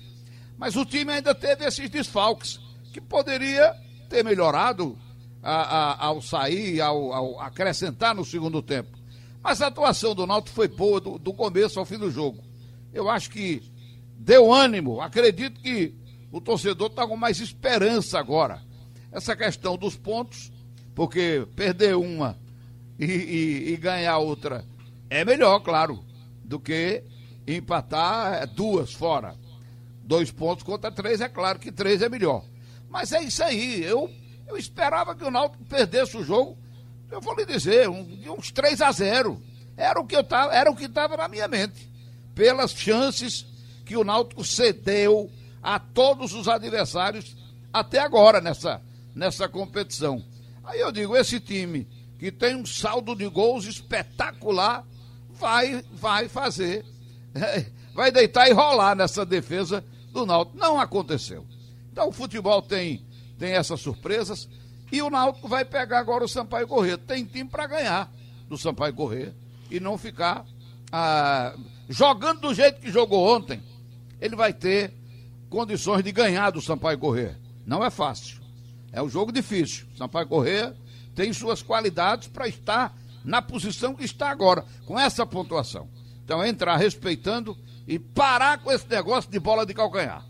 Mas 0.55 0.75
o 0.75 0.86
time 0.86 1.13
ainda 1.13 1.34
teve 1.34 1.65
esses 1.65 1.89
desfalques, 1.89 2.60
que 2.93 3.01
poderia 3.01 3.74
ter 4.08 4.24
melhorado 4.24 4.96
a, 5.41 5.62
a, 5.62 6.05
ao 6.05 6.22
sair, 6.22 6.79
ao, 6.79 7.12
ao, 7.12 7.39
acrescentar 7.39 8.13
no 8.13 8.24
segundo 8.24 8.62
tempo. 8.62 9.00
Mas 9.43 9.62
a 9.62 9.67
atuação 9.67 10.13
do 10.13 10.27
Náutico 10.27 10.55
foi 10.55 10.67
boa 10.67 11.00
do, 11.00 11.17
do 11.17 11.33
começo 11.33 11.79
ao 11.79 11.86
fim 11.86 11.98
do 11.98 12.12
jogo. 12.12 12.43
Eu 12.93 13.10
acho 13.10 13.29
que 13.29 13.62
deu 14.17 14.53
ânimo. 14.53 15.01
Acredito 15.01 15.60
que 15.60 15.95
o 16.31 16.39
torcedor 16.39 16.88
está 16.88 17.07
com 17.07 17.17
mais 17.17 17.39
esperança 17.39 18.19
agora. 18.19 18.62
Essa 19.12 19.36
questão 19.36 19.75
dos 19.75 19.98
pontos, 19.98 20.51
porque 20.93 21.48
perder 21.55 21.95
uma 21.95 22.39
e, 23.00 23.05
e, 23.05 23.74
e 23.74 23.77
ganhar 23.77 24.19
outra 24.19 24.63
é 25.10 25.25
melhor, 25.25 25.60
claro, 25.60 26.05
do 26.43 26.60
que 26.60 27.03
empatar 27.48 28.48
duas 28.48 28.93
fora. 28.93 29.36
Dois 30.03 30.31
pontos 30.31 30.63
contra 30.63 30.91
três, 30.91 31.19
é 31.19 31.27
claro 31.27 31.60
que 31.60 31.71
três 31.71 32.01
é 32.01 32.10
melhor. 32.10 32.45
Mas 32.89 33.12
é 33.12 33.21
isso 33.24 33.43
aí. 33.43 33.83
Eu, 33.83 34.10
eu 34.48 34.57
esperava 34.57 35.15
que 35.15 35.24
o 35.24 35.31
Náutico 35.31 35.63
perdesse 35.65 36.15
o 36.15 36.24
jogo 36.24 36.57
eu 37.12 37.20
vou 37.20 37.36
lhe 37.36 37.46
dizer, 37.46 37.89
um, 37.89 38.08
uns 38.38 38.51
3 38.51 38.82
a 38.82 38.91
0. 38.91 39.41
Era 39.75 40.00
o 40.00 40.06
que 40.06 40.15
eu 40.15 40.24
tava, 40.24 40.53
era 40.53 40.72
o 40.72 40.75
que 40.75 40.86
estava 40.86 41.18
na 41.18 41.27
minha 41.27 41.48
mente. 41.48 41.89
Pelas 42.34 42.72
chances 42.72 43.46
que 43.86 43.98
o 43.98 44.03
Náutico 44.03 44.44
cedeu 44.44 45.30
a 45.62 45.77
todos 45.77 46.34
os 46.34 46.48
adversários 46.48 47.36
até 47.74 48.00
agora 48.00 48.39
nessa, 48.39 48.82
nessa 49.13 49.50
competição. 49.50 50.24
Aí 50.63 50.80
eu 50.80 50.91
digo, 50.91 51.15
esse 51.15 51.39
time 51.39 51.88
que 52.18 52.32
tem 52.32 52.56
um 52.56 52.65
saldo 52.65 53.15
de 53.15 53.27
gols 53.27 53.65
espetacular 53.65 54.86
vai 55.30 55.84
vai 55.91 56.30
fazer 56.30 56.86
vai 57.96 58.12
deitar 58.12 58.48
e 58.48 58.53
rolar 58.53 58.96
nessa 58.96 59.25
defesa 59.25 59.84
do 60.12 60.25
Náutico. 60.25 60.58
Não 60.58 60.80
aconteceu. 60.80 61.46
Então 61.91 62.10
o 62.10 62.12
futebol 62.12 62.62
tem 62.62 63.06
tem 63.38 63.53
essas 63.53 63.82
surpresas. 63.82 64.48
E 64.91 65.01
o 65.01 65.10
Náutico 65.10 65.48
vai 65.48 65.63
pegar 65.63 66.00
agora 66.00 66.24
o 66.24 66.27
Sampaio 66.27 66.67
Corrêa. 66.67 66.98
Tem 66.98 67.24
time 67.24 67.50
para 67.50 67.67
ganhar 67.67 68.12
do 68.48 68.57
Sampaio 68.57 68.93
Corrêa 68.93 69.33
e 69.69 69.79
não 69.79 69.98
ficar 69.98 70.45
ah, 70.91 71.55
jogando 71.88 72.41
do 72.41 72.53
jeito 72.53 72.81
que 72.81 72.91
jogou 72.91 73.25
ontem. 73.25 73.63
Ele 74.19 74.36
vai 74.36 74.51
ter 74.53 74.93
condições 75.50 76.03
de 76.03 76.12
ganhar 76.12 76.50
do 76.50 76.62
Sampaio 76.62 76.98
Corrêa. 76.98 77.39
Não 77.65 77.83
é 77.83 77.89
fácil. 77.89 78.41
É 78.91 79.01
um 79.01 79.10
jogo 79.10 79.31
difícil. 79.31 79.86
Sampaio 79.98 80.27
Corrêa 80.27 80.75
tem 81.15 81.31
suas 81.31 81.62
qualidades 81.62 82.27
para 82.27 82.48
estar 82.48 82.93
na 83.24 83.41
posição 83.41 83.95
que 83.95 84.03
está 84.03 84.29
agora, 84.29 84.65
com 84.86 85.00
essa 85.00 85.25
pontuação. 85.25 85.88
Então, 86.24 86.45
entrar 86.45 86.75
respeitando 86.77 87.57
e 87.88 88.00
parar 88.00 88.57
com 88.60 88.71
esse 88.71 88.88
negócio 88.89 89.29
de 89.29 89.39
bola 89.39 89.65
de 89.65 89.74
calcanhar. 89.74 90.25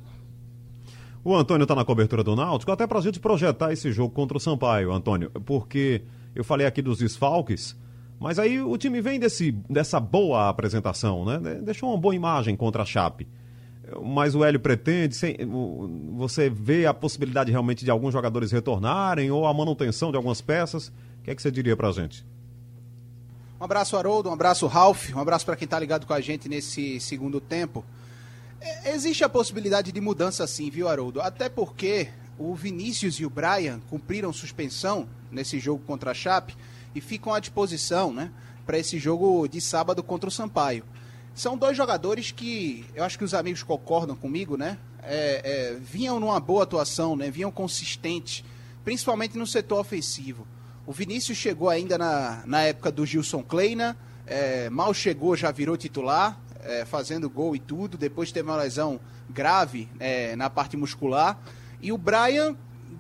O 1.23 1.35
Antônio 1.35 1.63
está 1.63 1.75
na 1.75 1.85
cobertura 1.85 2.23
do 2.23 2.35
Náutico, 2.35 2.71
até 2.71 2.87
para 2.87 2.97
a 2.97 3.01
gente 3.01 3.19
projetar 3.19 3.71
esse 3.71 3.91
jogo 3.91 4.13
contra 4.13 4.37
o 4.37 4.39
Sampaio, 4.39 4.91
Antônio, 4.91 5.29
porque 5.45 6.01
eu 6.33 6.43
falei 6.43 6.65
aqui 6.65 6.81
dos 6.81 6.97
desfalques, 6.97 7.77
mas 8.19 8.39
aí 8.39 8.59
o 8.59 8.75
time 8.77 9.01
vem 9.01 9.19
desse, 9.19 9.51
dessa 9.69 9.99
boa 9.99 10.49
apresentação, 10.49 11.23
né? 11.23 11.59
Deixou 11.61 11.89
uma 11.89 11.97
boa 11.97 12.15
imagem 12.15 12.55
contra 12.55 12.81
a 12.81 12.85
Chape. 12.85 13.27
Mas 14.03 14.33
o 14.33 14.43
Hélio 14.43 14.59
pretende, 14.59 15.15
você 16.13 16.49
vê 16.49 16.85
a 16.85 16.93
possibilidade 16.93 17.51
realmente 17.51 17.83
de 17.83 17.91
alguns 17.91 18.13
jogadores 18.13 18.51
retornarem 18.51 19.29
ou 19.29 19.45
a 19.45 19.53
manutenção 19.53 20.11
de 20.11 20.17
algumas 20.17 20.39
peças? 20.39 20.87
O 21.19 21.23
que 21.23 21.31
é 21.31 21.35
que 21.35 21.41
você 21.41 21.51
diria 21.51 21.75
para 21.75 21.89
a 21.89 21.91
gente? 21.91 22.25
Um 23.59 23.63
abraço, 23.63 23.95
Haroldo, 23.95 24.29
um 24.29 24.33
abraço, 24.33 24.65
Ralf, 24.65 25.13
um 25.13 25.19
abraço 25.19 25.45
para 25.45 25.55
quem 25.55 25.65
está 25.65 25.79
ligado 25.79 26.07
com 26.07 26.13
a 26.13 26.21
gente 26.21 26.49
nesse 26.49 26.99
segundo 26.99 27.39
tempo. 27.39 27.85
É, 28.61 28.93
existe 28.93 29.23
a 29.23 29.29
possibilidade 29.29 29.91
de 29.91 29.99
mudança 29.99 30.45
sim, 30.45 30.69
viu, 30.69 30.87
Haroldo? 30.87 31.19
Até 31.19 31.49
porque 31.49 32.09
o 32.37 32.53
Vinícius 32.53 33.15
e 33.15 33.25
o 33.25 33.29
Brian 33.29 33.79
cumpriram 33.89 34.31
suspensão 34.31 35.09
nesse 35.31 35.59
jogo 35.59 35.83
contra 35.85 36.11
a 36.11 36.13
Chape 36.13 36.55
e 36.93 37.01
ficam 37.01 37.33
à 37.33 37.39
disposição, 37.39 38.13
né, 38.13 38.31
para 38.65 38.77
esse 38.77 38.99
jogo 38.99 39.47
de 39.47 39.59
sábado 39.59 40.03
contra 40.03 40.29
o 40.29 40.31
Sampaio. 40.31 40.85
São 41.33 41.57
dois 41.57 41.75
jogadores 41.75 42.29
que 42.31 42.85
eu 42.93 43.03
acho 43.03 43.17
que 43.17 43.23
os 43.23 43.33
amigos 43.33 43.63
concordam 43.63 44.15
comigo, 44.15 44.57
né? 44.57 44.77
É, 45.01 45.41
é, 45.73 45.77
vinham 45.79 46.19
numa 46.19 46.39
boa 46.39 46.63
atuação, 46.63 47.15
né? 47.15 47.31
Vinham 47.31 47.49
consistentes, 47.49 48.43
principalmente 48.83 49.37
no 49.37 49.47
setor 49.47 49.79
ofensivo. 49.79 50.45
O 50.85 50.91
Vinícius 50.91 51.37
chegou 51.37 51.69
ainda 51.69 51.97
na, 51.97 52.43
na 52.45 52.61
época 52.61 52.91
do 52.91 53.05
Gilson 53.05 53.41
Kleina, 53.41 53.97
é, 54.27 54.69
mal 54.69 54.93
chegou, 54.93 55.35
já 55.35 55.51
virou 55.51 55.77
titular 55.77 56.39
é, 56.63 56.85
fazendo 56.85 57.29
gol 57.29 57.55
e 57.55 57.59
tudo. 57.59 57.97
Depois 57.97 58.31
teve 58.31 58.49
uma 58.49 58.57
lesão 58.57 58.99
grave 59.29 59.89
é, 59.99 60.35
na 60.35 60.49
parte 60.49 60.75
muscular. 60.77 61.39
E 61.81 61.91
o 61.91 61.97
Brian, 61.97 62.55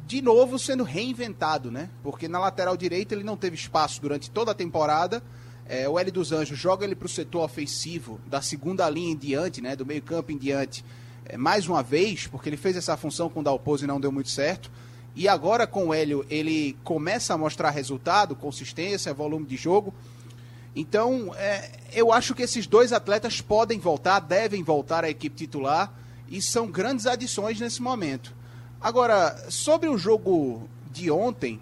de 0.07 0.21
novo, 0.21 0.57
sendo 0.57 0.83
reinventado, 0.83 1.69
né? 1.71 1.89
Porque 2.03 2.27
na 2.27 2.39
lateral 2.39 2.75
direita 2.75 3.13
ele 3.13 3.23
não 3.23 3.37
teve 3.37 3.55
espaço 3.55 4.01
durante 4.01 4.29
toda 4.29 4.51
a 4.51 4.55
temporada. 4.55 5.21
É, 5.65 5.87
o 5.87 5.97
L 5.97 6.11
dos 6.11 6.31
Anjos 6.31 6.57
joga 6.57 6.83
ele 6.83 6.95
para 6.95 7.05
o 7.05 7.09
setor 7.09 7.43
ofensivo, 7.43 8.19
da 8.27 8.41
segunda 8.41 8.89
linha 8.89 9.11
em 9.11 9.17
diante, 9.17 9.61
né? 9.61 9.75
Do 9.75 9.85
meio-campo 9.85 10.31
em 10.31 10.37
diante, 10.37 10.83
é, 11.25 11.37
mais 11.37 11.67
uma 11.67 11.81
vez, 11.81 12.27
porque 12.27 12.49
ele 12.49 12.57
fez 12.57 12.75
essa 12.75 12.97
função 12.97 13.29
com 13.29 13.39
o 13.39 13.43
Dalpozo 13.43 13.85
e 13.85 13.87
não 13.87 13.99
deu 13.99 14.11
muito 14.11 14.29
certo. 14.29 14.71
E 15.15 15.27
agora 15.27 15.67
com 15.67 15.87
o 15.87 15.93
Hélio, 15.93 16.25
ele 16.29 16.77
começa 16.83 17.33
a 17.33 17.37
mostrar 17.37 17.69
resultado, 17.69 18.35
consistência, 18.35 19.13
volume 19.13 19.45
de 19.45 19.57
jogo. 19.57 19.93
Então, 20.75 21.33
é, 21.35 21.71
eu 21.93 22.13
acho 22.13 22.33
que 22.33 22.43
esses 22.43 22.65
dois 22.65 22.93
atletas 22.93 23.41
podem 23.41 23.79
voltar, 23.79 24.19
devem 24.19 24.63
voltar 24.63 25.03
à 25.03 25.09
equipe 25.09 25.35
titular 25.35 25.93
e 26.29 26.41
são 26.41 26.67
grandes 26.67 27.05
adições 27.05 27.59
nesse 27.59 27.81
momento. 27.81 28.33
Agora, 28.79 29.49
sobre 29.49 29.89
o 29.89 29.97
jogo 29.97 30.69
de 30.89 31.11
ontem, 31.11 31.59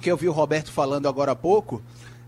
que 0.00 0.10
eu 0.10 0.16
vi 0.16 0.28
o 0.28 0.32
Roberto 0.32 0.72
falando 0.72 1.06
agora 1.06 1.32
há 1.32 1.36
pouco, 1.36 1.82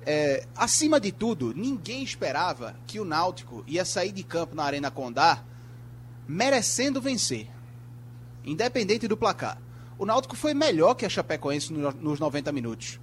é, 0.04 0.46
acima 0.54 1.00
de 1.00 1.10
tudo, 1.10 1.52
ninguém 1.54 2.02
esperava 2.02 2.76
que 2.86 3.00
o 3.00 3.04
Náutico 3.04 3.64
ia 3.66 3.84
sair 3.84 4.12
de 4.12 4.22
campo 4.22 4.54
na 4.54 4.64
Arena 4.64 4.90
Condá 4.90 5.42
merecendo 6.28 7.00
vencer, 7.00 7.48
independente 8.44 9.08
do 9.08 9.16
placar. 9.16 9.58
O 9.98 10.04
Náutico 10.04 10.36
foi 10.36 10.52
melhor 10.52 10.94
que 10.94 11.06
a 11.06 11.08
Chapecoense 11.08 11.72
nos 11.72 12.20
90 12.20 12.52
minutos. 12.52 13.00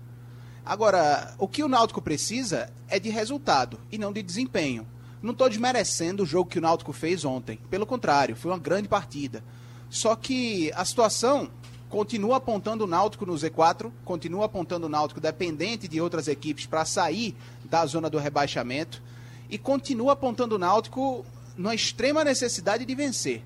Agora, 0.65 1.35
o 1.37 1.45
que 1.45 1.61
o 1.61 1.67
Náutico 1.67 2.01
precisa 2.01 2.71
é 2.87 2.97
de 2.97 3.09
resultado 3.09 3.79
e 3.91 3.97
não 3.97 4.13
de 4.13 4.23
desempenho. 4.23 4.87
Não 5.21 5.31
estou 5.31 5.49
desmerecendo 5.49 6.23
o 6.23 6.25
jogo 6.25 6.49
que 6.49 6.57
o 6.57 6.61
Náutico 6.61 6.93
fez 6.93 7.25
ontem. 7.25 7.59
Pelo 7.69 7.85
contrário, 7.85 8.35
foi 8.35 8.49
uma 8.49 8.57
grande 8.57 8.87
partida. 8.87 9.43
Só 9.89 10.15
que 10.15 10.71
a 10.73 10.85
situação 10.85 11.49
continua 11.89 12.37
apontando 12.37 12.85
o 12.85 12.87
Náutico 12.87 13.25
no 13.25 13.33
Z4, 13.33 13.91
continua 14.05 14.45
apontando 14.45 14.87
o 14.87 14.89
Náutico 14.89 15.19
dependente 15.19 15.87
de 15.87 15.99
outras 15.99 16.29
equipes 16.29 16.65
para 16.65 16.85
sair 16.85 17.35
da 17.65 17.85
zona 17.85 18.09
do 18.09 18.17
rebaixamento 18.17 19.03
e 19.49 19.57
continua 19.57 20.13
apontando 20.13 20.55
o 20.55 20.59
Náutico 20.59 21.25
numa 21.57 21.75
extrema 21.75 22.23
necessidade 22.23 22.85
de 22.85 22.95
vencer. 22.95 23.43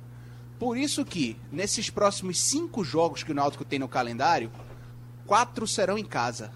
Por 0.59 0.77
isso 0.77 1.03
que, 1.03 1.35
nesses 1.51 1.89
próximos 1.89 2.39
cinco 2.39 2.83
jogos 2.83 3.23
que 3.23 3.31
o 3.31 3.35
Náutico 3.35 3.65
tem 3.65 3.79
no 3.79 3.87
calendário, 3.87 4.51
quatro 5.25 5.67
serão 5.67 5.97
em 5.97 6.05
casa 6.05 6.51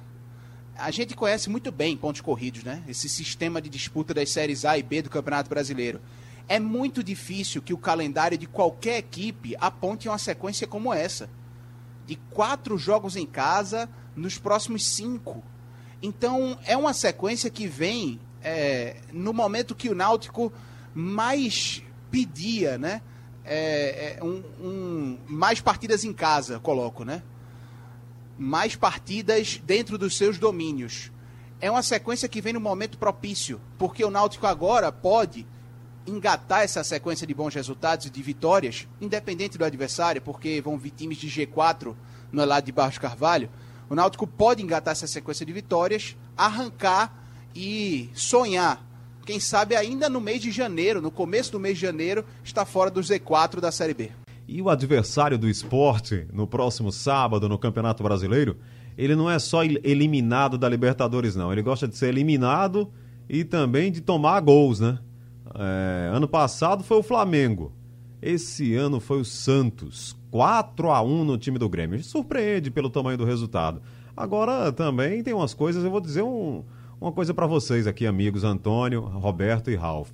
a 0.81 0.91
gente 0.91 1.15
conhece 1.15 1.49
muito 1.49 1.71
bem 1.71 1.95
pontos 1.95 2.21
corridos, 2.21 2.63
né? 2.63 2.83
Esse 2.87 3.07
sistema 3.07 3.61
de 3.61 3.69
disputa 3.69 4.13
das 4.13 4.31
séries 4.31 4.65
A 4.65 4.77
e 4.77 4.83
B 4.83 5.03
do 5.03 5.09
Campeonato 5.09 5.49
Brasileiro. 5.49 6.01
É 6.47 6.59
muito 6.59 7.03
difícil 7.03 7.61
que 7.61 7.73
o 7.73 7.77
calendário 7.77 8.37
de 8.37 8.47
qualquer 8.47 8.97
equipe 8.97 9.55
aponte 9.59 10.09
uma 10.09 10.17
sequência 10.17 10.67
como 10.67 10.93
essa. 10.93 11.29
De 12.05 12.15
quatro 12.31 12.77
jogos 12.77 13.15
em 13.15 13.25
casa 13.25 13.87
nos 14.15 14.37
próximos 14.37 14.85
cinco. 14.85 15.43
Então, 16.01 16.57
é 16.65 16.75
uma 16.75 16.93
sequência 16.93 17.49
que 17.49 17.67
vem 17.67 18.19
é, 18.43 18.97
no 19.13 19.31
momento 19.33 19.75
que 19.75 19.87
o 19.87 19.95
Náutico 19.95 20.51
mais 20.93 21.83
pedia, 22.09 22.77
né? 22.77 23.01
É, 23.45 24.17
é, 24.17 24.23
um, 24.23 24.43
um, 24.59 25.17
mais 25.27 25.61
partidas 25.61 26.03
em 26.03 26.13
casa, 26.13 26.59
coloco, 26.59 27.03
né? 27.03 27.23
Mais 28.43 28.75
partidas 28.75 29.61
dentro 29.63 29.99
dos 29.99 30.17
seus 30.17 30.39
domínios. 30.39 31.11
É 31.59 31.69
uma 31.69 31.83
sequência 31.83 32.27
que 32.27 32.41
vem 32.41 32.53
no 32.53 32.59
momento 32.59 32.97
propício, 32.97 33.61
porque 33.77 34.03
o 34.03 34.09
Náutico 34.09 34.47
agora 34.47 34.91
pode 34.91 35.45
engatar 36.07 36.63
essa 36.63 36.83
sequência 36.83 37.27
de 37.27 37.35
bons 37.35 37.53
resultados 37.53 38.07
e 38.07 38.09
de 38.09 38.23
vitórias, 38.23 38.87
independente 38.99 39.59
do 39.59 39.63
adversário, 39.63 40.23
porque 40.23 40.59
vão 40.59 40.75
vir 40.75 40.89
times 40.89 41.19
de 41.19 41.27
G4 41.27 41.95
no 42.31 42.43
lado 42.43 42.65
de 42.65 42.71
Barros 42.71 42.97
Carvalho. 42.97 43.47
O 43.87 43.93
Náutico 43.93 44.25
pode 44.25 44.63
engatar 44.63 44.93
essa 44.93 45.05
sequência 45.05 45.45
de 45.45 45.53
vitórias, 45.53 46.17
arrancar 46.35 47.15
e 47.53 48.09
sonhar. 48.15 48.83
Quem 49.23 49.39
sabe 49.39 49.75
ainda 49.75 50.09
no 50.09 50.19
mês 50.19 50.41
de 50.41 50.49
janeiro, 50.49 50.99
no 50.99 51.11
começo 51.11 51.51
do 51.51 51.59
mês 51.59 51.75
de 51.75 51.83
janeiro, 51.83 52.25
está 52.43 52.65
fora 52.65 52.89
do 52.89 53.01
Z4 53.01 53.59
da 53.59 53.71
Série 53.71 53.93
B. 53.93 54.11
E 54.53 54.61
o 54.61 54.69
adversário 54.69 55.37
do 55.37 55.47
esporte, 55.47 56.27
no 56.33 56.45
próximo 56.45 56.91
sábado, 56.91 57.47
no 57.47 57.57
Campeonato 57.57 58.03
Brasileiro, 58.03 58.57
ele 58.97 59.15
não 59.15 59.31
é 59.31 59.39
só 59.39 59.63
eliminado 59.63 60.57
da 60.57 60.67
Libertadores, 60.67 61.37
não. 61.37 61.53
Ele 61.53 61.61
gosta 61.61 61.87
de 61.87 61.95
ser 61.95 62.09
eliminado 62.09 62.91
e 63.29 63.45
também 63.45 63.89
de 63.89 64.01
tomar 64.01 64.41
gols, 64.41 64.81
né? 64.81 64.99
É, 65.55 66.11
ano 66.13 66.27
passado 66.27 66.83
foi 66.83 66.97
o 66.97 67.03
Flamengo. 67.03 67.71
Esse 68.21 68.75
ano 68.75 68.99
foi 68.99 69.21
o 69.21 69.25
Santos. 69.25 70.17
4 70.29 70.91
a 70.91 71.01
1 71.01 71.23
no 71.23 71.37
time 71.37 71.57
do 71.57 71.69
Grêmio. 71.69 72.03
Surpreende 72.03 72.69
pelo 72.69 72.89
tamanho 72.89 73.17
do 73.17 73.23
resultado. 73.23 73.81
Agora 74.17 74.69
também 74.73 75.23
tem 75.23 75.33
umas 75.33 75.53
coisas, 75.53 75.81
eu 75.81 75.89
vou 75.89 76.01
dizer 76.01 76.23
um, 76.23 76.65
uma 76.99 77.13
coisa 77.13 77.33
para 77.33 77.47
vocês 77.47 77.87
aqui, 77.87 78.05
amigos 78.05 78.43
Antônio, 78.43 78.99
Roberto 78.99 79.71
e 79.71 79.77
Ralph. 79.77 80.11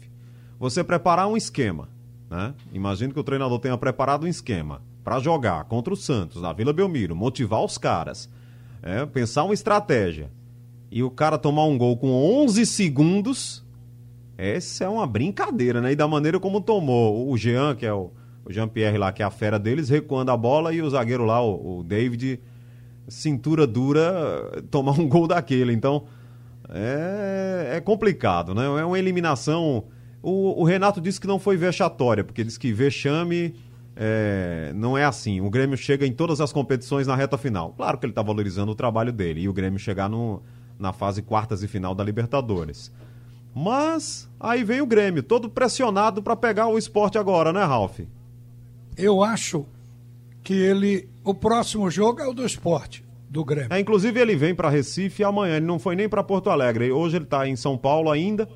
Você 0.59 0.83
preparar 0.83 1.27
um 1.27 1.35
esquema, 1.35 1.89
né? 2.29 2.53
Imagino 2.71 3.13
que 3.13 3.19
o 3.19 3.23
treinador 3.23 3.59
tenha 3.59 3.77
preparado 3.77 4.25
um 4.25 4.27
esquema 4.27 4.81
para 5.03 5.19
jogar 5.19 5.63
contra 5.65 5.93
o 5.93 5.97
Santos 5.97 6.41
na 6.41 6.51
Vila 6.51 6.73
Belmiro, 6.73 7.15
motivar 7.15 7.63
os 7.63 7.77
caras, 7.77 8.29
é, 8.81 9.05
pensar 9.05 9.43
uma 9.43 9.53
estratégia 9.53 10.29
e 10.91 11.03
o 11.03 11.09
cara 11.09 11.37
tomar 11.37 11.65
um 11.65 11.77
gol 11.77 11.97
com 11.97 12.11
11 12.43 12.65
segundos, 12.65 13.65
essa 14.37 14.85
é 14.85 14.89
uma 14.89 15.07
brincadeira, 15.07 15.81
né? 15.81 15.91
E 15.91 15.95
da 15.95 16.07
maneira 16.07 16.39
como 16.39 16.61
tomou 16.61 17.29
o 17.29 17.37
Jean, 17.37 17.75
que 17.75 17.85
é 17.85 17.93
o 17.93 18.11
o 18.47 18.53
Jean-Pierre 18.53 18.97
lá, 18.97 19.11
que 19.11 19.21
é 19.21 19.25
a 19.25 19.29
fera 19.29 19.59
deles, 19.59 19.89
recuando 19.89 20.31
a 20.31 20.37
bola 20.37 20.73
e 20.73 20.81
o 20.81 20.89
zagueiro 20.89 21.25
lá, 21.25 21.41
o, 21.41 21.79
o 21.79 21.83
David, 21.83 22.39
cintura 23.05 23.67
dura, 23.67 24.63
tomar 24.71 24.93
um 24.93 25.07
gol 25.07 25.27
daquele. 25.27 25.73
Então, 25.73 26.05
é, 26.69 27.73
é 27.75 27.81
complicado, 27.81 28.55
né? 28.55 28.63
É 28.63 28.85
uma 28.85 28.97
eliminação. 28.97 29.83
O, 30.29 30.61
o, 30.61 30.65
Renato 30.65 30.99
disse 30.99 31.21
que 31.21 31.25
não 31.25 31.39
foi 31.39 31.55
vexatória, 31.55 32.21
porque 32.21 32.43
disse 32.43 32.59
que 32.59 32.73
vexame 32.73 33.55
é, 33.95 34.73
não 34.75 34.97
é 34.97 35.05
assim. 35.05 35.39
O 35.39 35.49
Grêmio 35.49 35.77
chega 35.77 36.05
em 36.05 36.11
todas 36.11 36.41
as 36.41 36.51
competições 36.51 37.07
na 37.07 37.15
reta 37.15 37.37
final. 37.37 37.73
Claro 37.77 37.97
que 37.97 38.05
ele 38.05 38.11
está 38.11 38.21
valorizando 38.21 38.73
o 38.73 38.75
trabalho 38.75 39.13
dele 39.13 39.39
e 39.39 39.47
o 39.47 39.53
Grêmio 39.53 39.79
chegar 39.79 40.09
no, 40.09 40.43
na 40.77 40.91
fase 40.91 41.21
quartas 41.21 41.63
e 41.63 41.67
final 41.67 41.95
da 41.95 42.03
Libertadores. 42.03 42.91
Mas 43.55 44.29
aí 44.37 44.65
vem 44.65 44.81
o 44.81 44.85
Grêmio, 44.85 45.23
todo 45.23 45.49
pressionado 45.49 46.21
para 46.21 46.35
pegar 46.35 46.67
o 46.67 46.77
esporte 46.77 47.17
agora, 47.17 47.53
né, 47.53 47.63
Ralf? 47.63 48.01
eu 48.97 49.23
acho 49.23 49.65
que 50.43 50.53
ele. 50.53 51.07
O 51.23 51.33
próximo 51.33 51.89
jogo 51.89 52.19
é 52.19 52.27
o 52.27 52.33
do 52.33 52.45
esporte, 52.45 53.01
do 53.29 53.45
Grêmio. 53.45 53.69
É, 53.71 53.79
inclusive 53.79 54.19
ele 54.19 54.35
vem 54.35 54.53
para 54.53 54.69
Recife 54.69 55.23
amanhã, 55.23 55.55
ele 55.55 55.65
não 55.65 55.79
foi 55.79 55.95
nem 55.95 56.09
para 56.09 56.21
Porto 56.21 56.49
Alegre. 56.49 56.91
Hoje 56.91 57.15
ele 57.15 57.23
está 57.23 57.47
em 57.47 57.55
São 57.55 57.77
Paulo 57.77 58.11
ainda 58.11 58.49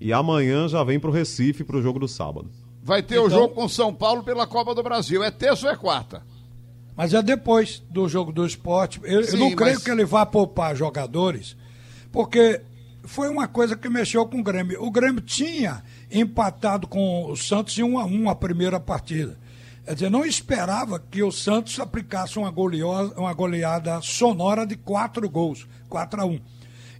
e 0.00 0.12
amanhã 0.12 0.68
já 0.68 0.82
vem 0.84 0.98
para 0.98 1.10
o 1.10 1.12
Recife 1.12 1.64
para 1.64 1.76
o 1.76 1.82
jogo 1.82 1.98
do 1.98 2.08
sábado. 2.08 2.50
Vai 2.82 3.02
ter 3.02 3.16
então, 3.16 3.26
o 3.26 3.30
jogo 3.30 3.54
com 3.54 3.68
São 3.68 3.92
Paulo 3.92 4.22
pela 4.22 4.46
Copa 4.46 4.74
do 4.74 4.82
Brasil. 4.82 5.22
É 5.22 5.30
terça 5.30 5.66
ou 5.66 5.72
é 5.72 5.76
quarta? 5.76 6.22
Mas 6.96 7.14
é 7.14 7.22
depois 7.22 7.82
do 7.90 8.08
jogo 8.08 8.32
do 8.32 8.46
esporte. 8.46 9.00
Eu, 9.04 9.22
Sim, 9.22 9.36
eu 9.36 9.38
não 9.40 9.54
creio 9.54 9.80
que 9.80 9.90
ele 9.90 10.04
vá 10.04 10.24
poupar 10.24 10.74
jogadores, 10.74 11.56
porque 12.10 12.60
foi 13.04 13.28
uma 13.28 13.46
coisa 13.46 13.76
que 13.76 13.88
mexeu 13.88 14.26
com 14.26 14.40
o 14.40 14.42
Grêmio. 14.42 14.82
O 14.82 14.90
Grêmio 14.90 15.20
tinha 15.20 15.82
empatado 16.10 16.86
com 16.86 17.30
o 17.30 17.36
Santos 17.36 17.76
em 17.78 17.82
1 17.82 17.98
a 17.98 18.04
1 18.04 18.30
a 18.30 18.34
primeira 18.34 18.80
partida. 18.80 19.38
Quer 19.84 19.94
dizer, 19.94 20.10
não 20.10 20.24
esperava 20.24 20.98
que 20.98 21.22
o 21.22 21.32
Santos 21.32 21.78
aplicasse 21.80 22.38
uma, 22.38 22.50
goleada, 22.50 23.18
uma 23.18 23.32
goleada 23.32 24.00
sonora 24.02 24.66
de 24.66 24.76
quatro 24.76 25.28
gols, 25.30 25.66
4 25.88 26.20
a 26.20 26.24
1. 26.26 26.40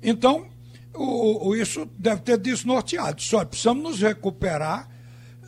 Então, 0.02 0.46
o, 0.94 1.48
o, 1.48 1.56
isso 1.56 1.88
deve 1.98 2.22
ter 2.22 2.38
desnorteado. 2.38 3.22
Só 3.22 3.44
precisamos 3.44 3.82
nos 3.82 4.00
recuperar 4.00 4.88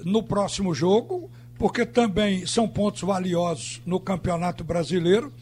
no 0.04 0.22
próximo 0.22 0.74
jogo, 0.74 1.30
porque 1.56 1.84
também 1.84 2.46
são 2.46 2.68
pontos 2.68 3.02
valiosos 3.02 3.82
no 3.84 4.00
Campeonato 4.00 4.64
Brasileiro. 4.64 5.32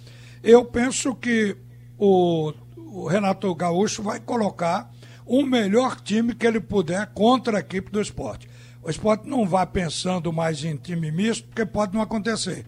Eu 0.42 0.64
penso 0.64 1.14
que 1.14 1.56
o, 1.96 2.52
o 2.76 3.06
Renato 3.06 3.54
Gaúcho 3.54 4.02
vai 4.02 4.20
colocar 4.20 4.90
o 5.26 5.42
melhor 5.44 6.00
time 6.00 6.34
que 6.34 6.46
ele 6.46 6.60
puder 6.60 7.06
contra 7.08 7.58
a 7.58 7.60
equipe 7.60 7.90
do 7.90 8.00
esporte. 8.00 8.48
O 8.82 8.88
esporte 8.88 9.28
não 9.28 9.46
vá 9.46 9.66
pensando 9.66 10.32
mais 10.32 10.64
em 10.64 10.76
time 10.76 11.10
misto, 11.10 11.46
porque 11.48 11.66
pode 11.66 11.94
não 11.94 12.00
acontecer. 12.00 12.64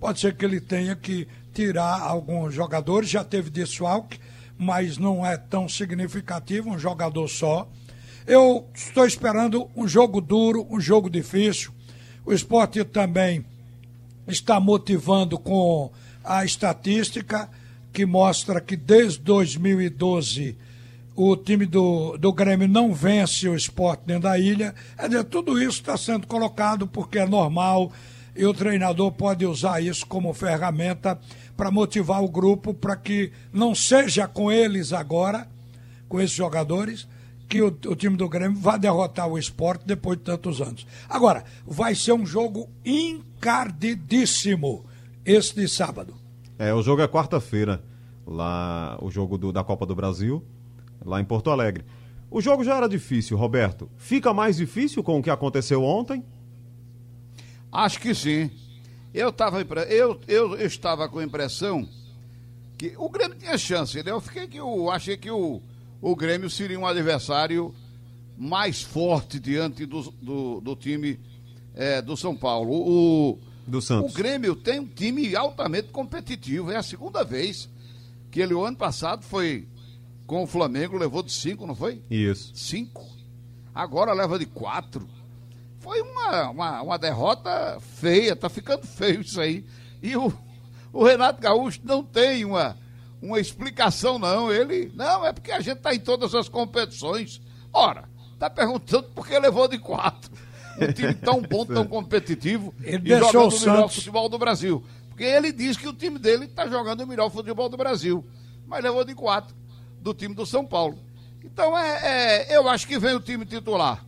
Pode 0.00 0.18
ser 0.18 0.34
que 0.34 0.44
ele 0.44 0.60
tenha 0.60 0.96
que 0.96 1.28
tirar 1.54 2.00
alguns 2.00 2.52
jogadores, 2.52 3.08
já 3.08 3.22
teve 3.22 3.50
desfalque, 3.50 4.18
mas 4.58 4.98
não 4.98 5.24
é 5.24 5.36
tão 5.36 5.68
significativo, 5.68 6.70
um 6.70 6.78
jogador 6.78 7.28
só. 7.28 7.68
Eu 8.26 8.68
estou 8.74 9.06
esperando 9.06 9.68
um 9.76 9.86
jogo 9.88 10.20
duro, 10.20 10.66
um 10.70 10.80
jogo 10.80 11.10
difícil. 11.10 11.72
O 12.24 12.32
esporte 12.32 12.84
também 12.84 13.44
está 14.26 14.60
motivando 14.60 15.38
com 15.38 15.90
a 16.22 16.44
estatística 16.44 17.48
que 17.92 18.06
mostra 18.06 18.60
que 18.60 18.76
desde 18.76 19.20
2012 19.20 20.56
o 21.14 21.36
time 21.36 21.66
do, 21.66 22.16
do 22.16 22.32
Grêmio 22.32 22.66
não 22.66 22.94
vence 22.94 23.48
o 23.48 23.54
esporte 23.54 24.04
dentro 24.06 24.22
da 24.22 24.38
ilha. 24.38 24.74
É 24.96 25.08
dizer, 25.08 25.24
tudo 25.24 25.60
isso 25.60 25.80
está 25.80 25.96
sendo 25.96 26.26
colocado 26.26 26.86
porque 26.86 27.18
é 27.18 27.26
normal 27.26 27.92
e 28.34 28.46
o 28.46 28.54
treinador 28.54 29.12
pode 29.12 29.44
usar 29.44 29.82
isso 29.82 30.06
como 30.06 30.32
ferramenta 30.32 31.20
para 31.62 31.70
motivar 31.70 32.24
o 32.24 32.28
grupo 32.28 32.74
para 32.74 32.96
que 32.96 33.30
não 33.52 33.72
seja 33.72 34.26
com 34.26 34.50
eles 34.50 34.92
agora, 34.92 35.46
com 36.08 36.20
esses 36.20 36.34
jogadores, 36.34 37.06
que 37.48 37.62
o, 37.62 37.68
o, 37.68 37.94
time 37.94 38.16
do 38.16 38.28
Grêmio 38.28 38.58
vá 38.58 38.76
derrotar 38.76 39.28
o 39.28 39.38
esporte 39.38 39.86
depois 39.86 40.18
de 40.18 40.24
tantos 40.24 40.60
anos. 40.60 40.84
Agora, 41.08 41.44
vai 41.64 41.94
ser 41.94 42.14
um 42.14 42.26
jogo 42.26 42.68
encardidíssimo 42.84 44.84
esse 45.24 45.54
de 45.54 45.68
sábado. 45.68 46.16
É, 46.58 46.74
o 46.74 46.82
jogo 46.82 47.00
é 47.00 47.06
quarta-feira, 47.06 47.80
lá 48.26 48.98
o 49.00 49.08
jogo 49.08 49.38
do, 49.38 49.52
da 49.52 49.62
Copa 49.62 49.86
do 49.86 49.94
Brasil 49.94 50.44
lá 51.04 51.20
em 51.20 51.24
Porto 51.24 51.48
Alegre. 51.48 51.84
O 52.28 52.40
jogo 52.40 52.64
já 52.64 52.76
era 52.76 52.88
difícil, 52.88 53.36
Roberto. 53.36 53.88
Fica 53.96 54.34
mais 54.34 54.56
difícil 54.56 55.00
com 55.04 55.20
o 55.20 55.22
que 55.22 55.30
aconteceu 55.30 55.84
ontem? 55.84 56.24
Acho 57.70 58.00
que 58.00 58.12
sim. 58.16 58.50
Eu, 59.14 59.32
tava, 59.32 59.60
eu, 59.88 60.20
eu, 60.26 60.56
eu 60.56 60.66
estava 60.66 61.08
com 61.08 61.18
a 61.18 61.24
impressão 61.24 61.88
que 62.78 62.94
o 62.96 63.08
Grêmio 63.08 63.36
tinha 63.38 63.56
chance. 63.58 64.02
Né? 64.02 64.10
Eu 64.10 64.20
fiquei 64.20 64.46
que 64.46 64.58
eu 64.58 64.90
achei 64.90 65.16
que 65.16 65.30
o, 65.30 65.60
o 66.00 66.16
Grêmio 66.16 66.48
seria 66.48 66.78
um 66.78 66.86
adversário 66.86 67.74
mais 68.36 68.82
forte 68.82 69.38
diante 69.38 69.84
do, 69.86 70.02
do, 70.22 70.60
do 70.60 70.76
time 70.76 71.20
é, 71.74 72.00
do 72.00 72.16
São 72.16 72.34
Paulo. 72.34 72.72
O, 72.72 73.38
do 73.66 73.80
Santos. 73.80 74.12
o 74.12 74.14
Grêmio 74.14 74.56
tem 74.56 74.80
um 74.80 74.86
time 74.86 75.34
altamente 75.36 75.88
competitivo. 75.88 76.70
É 76.70 76.76
a 76.76 76.82
segunda 76.82 77.22
vez 77.22 77.68
que 78.30 78.40
ele, 78.40 78.54
o 78.54 78.64
ano 78.64 78.76
passado, 78.76 79.22
foi 79.22 79.68
com 80.26 80.42
o 80.42 80.46
Flamengo 80.46 80.96
levou 80.96 81.22
de 81.22 81.30
cinco, 81.30 81.66
não 81.66 81.74
foi? 81.74 82.00
Isso. 82.10 82.52
Cinco. 82.54 83.06
Agora 83.74 84.12
leva 84.12 84.38
de 84.38 84.46
quatro. 84.46 85.06
Foi 85.82 86.00
uma, 86.00 86.50
uma, 86.50 86.82
uma 86.82 86.98
derrota 86.98 87.76
feia, 87.80 88.36
tá 88.36 88.48
ficando 88.48 88.86
feio 88.86 89.20
isso 89.20 89.40
aí. 89.40 89.66
E 90.00 90.16
o, 90.16 90.32
o 90.92 91.04
Renato 91.04 91.42
Gaúcho 91.42 91.80
não 91.82 92.04
tem 92.04 92.44
uma, 92.44 92.76
uma 93.20 93.40
explicação, 93.40 94.16
não. 94.16 94.52
Ele, 94.52 94.92
não, 94.94 95.26
é 95.26 95.32
porque 95.32 95.50
a 95.50 95.60
gente 95.60 95.80
tá 95.80 95.92
em 95.92 95.98
todas 95.98 96.36
as 96.36 96.48
competições. 96.48 97.42
Ora, 97.72 98.04
tá 98.38 98.48
perguntando 98.48 99.08
por 99.08 99.26
que 99.26 99.36
levou 99.36 99.66
de 99.66 99.76
quatro. 99.76 100.30
Um 100.80 100.92
time 100.92 101.14
tão 101.14 101.42
bom, 101.50 101.66
tão 101.66 101.84
competitivo 101.84 102.72
ele 102.80 103.12
e 103.12 103.18
jogando 103.18 103.52
o 103.52 103.60
melhor 103.60 103.88
futebol 103.88 104.28
do 104.28 104.38
Brasil. 104.38 104.84
Porque 105.08 105.24
ele 105.24 105.50
diz 105.50 105.76
que 105.76 105.88
o 105.88 105.92
time 105.92 106.16
dele 106.16 106.44
está 106.44 106.68
jogando 106.68 107.00
o 107.00 107.06
melhor 107.08 107.28
futebol 107.28 107.68
do 107.68 107.76
Brasil. 107.76 108.24
Mas 108.68 108.84
levou 108.84 109.04
de 109.04 109.16
quatro. 109.16 109.52
do 110.00 110.14
time 110.14 110.32
do 110.32 110.46
São 110.46 110.64
Paulo. 110.64 110.96
Então 111.44 111.76
é, 111.76 112.46
é, 112.52 112.56
eu 112.56 112.68
acho 112.68 112.86
que 112.86 113.00
vem 113.00 113.16
o 113.16 113.20
time 113.20 113.44
titular. 113.44 114.06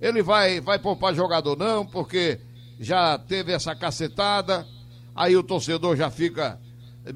Ele 0.00 0.22
vai, 0.22 0.60
vai 0.60 0.78
poupar 0.78 1.14
jogador 1.14 1.56
não, 1.56 1.84
porque 1.84 2.40
já 2.78 3.18
teve 3.18 3.52
essa 3.52 3.74
cacetada, 3.74 4.66
aí 5.14 5.36
o 5.36 5.42
torcedor 5.42 5.96
já 5.96 6.10
fica 6.10 6.58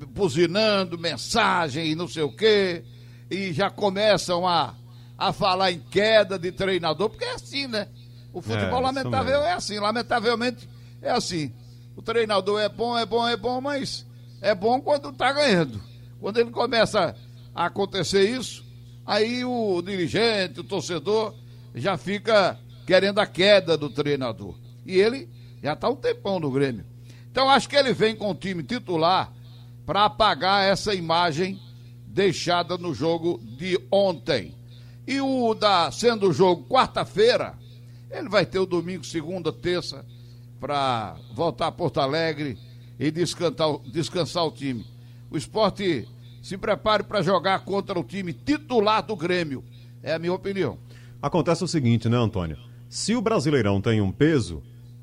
buzinando 0.08 0.98
mensagem 0.98 1.86
e 1.86 1.94
não 1.94 2.06
sei 2.06 2.22
o 2.22 2.34
quê, 2.34 2.84
e 3.30 3.52
já 3.52 3.70
começam 3.70 4.46
a, 4.46 4.74
a 5.16 5.32
falar 5.32 5.72
em 5.72 5.80
queda 5.80 6.38
de 6.38 6.52
treinador, 6.52 7.08
porque 7.08 7.24
é 7.24 7.34
assim, 7.34 7.66
né? 7.66 7.88
O 8.32 8.42
futebol, 8.42 8.80
é, 8.80 8.82
lamentável, 8.82 9.42
é 9.42 9.52
assim, 9.52 9.78
lamentavelmente 9.78 10.68
é 11.00 11.10
assim. 11.10 11.52
O 11.96 12.02
treinador 12.02 12.60
é 12.60 12.68
bom, 12.68 12.98
é 12.98 13.06
bom, 13.06 13.26
é 13.28 13.36
bom, 13.36 13.60
mas 13.60 14.04
é 14.40 14.54
bom 14.54 14.80
quando 14.80 15.12
tá 15.12 15.32
ganhando. 15.32 15.80
Quando 16.20 16.38
ele 16.38 16.50
começa 16.50 17.14
a 17.54 17.66
acontecer 17.66 18.28
isso, 18.28 18.64
aí 19.06 19.44
o 19.44 19.80
dirigente, 19.80 20.60
o 20.60 20.64
torcedor, 20.64 21.34
já 21.74 21.96
fica 21.96 22.58
querendo 22.86 23.18
a 23.18 23.26
queda 23.26 23.76
do 23.76 23.90
treinador. 23.90 24.54
E 24.86 24.98
ele 24.98 25.28
já 25.62 25.72
está 25.72 25.88
um 25.88 25.96
tempão 25.96 26.38
no 26.38 26.50
Grêmio. 26.50 26.84
Então 27.30 27.48
acho 27.48 27.68
que 27.68 27.76
ele 27.76 27.92
vem 27.92 28.14
com 28.14 28.30
o 28.30 28.34
time 28.34 28.62
titular 28.62 29.32
para 29.84 30.04
apagar 30.04 30.64
essa 30.64 30.94
imagem 30.94 31.60
deixada 32.06 32.78
no 32.78 32.94
jogo 32.94 33.40
de 33.42 33.78
ontem. 33.90 34.54
E 35.06 35.20
o 35.20 35.52
da 35.54 35.90
sendo 35.90 36.30
o 36.30 36.32
jogo 36.32 36.66
quarta-feira, 36.68 37.54
ele 38.10 38.28
vai 38.28 38.46
ter 38.46 38.58
o 38.58 38.66
domingo, 38.66 39.04
segunda, 39.04 39.52
terça 39.52 40.04
para 40.60 41.16
voltar 41.34 41.66
a 41.66 41.72
Porto 41.72 42.00
Alegre 42.00 42.56
e 42.98 43.10
descansar, 43.10 43.78
descansar 43.92 44.46
o 44.46 44.50
time. 44.50 44.86
O 45.30 45.36
esporte 45.36 46.08
se 46.42 46.56
prepare 46.56 47.02
para 47.02 47.22
jogar 47.22 47.64
contra 47.64 47.98
o 47.98 48.04
time 48.04 48.32
titular 48.32 49.02
do 49.02 49.16
Grêmio. 49.16 49.64
É 50.02 50.14
a 50.14 50.18
minha 50.18 50.32
opinião. 50.32 50.78
Acontece 51.20 51.64
o 51.64 51.68
seguinte, 51.68 52.08
né, 52.08 52.16
Antônio? 52.16 52.56
Se 52.94 53.16
o 53.16 53.20
Brasileirão 53.20 53.80
tem 53.80 54.00
um 54.00 54.12
peso, 54.12 54.62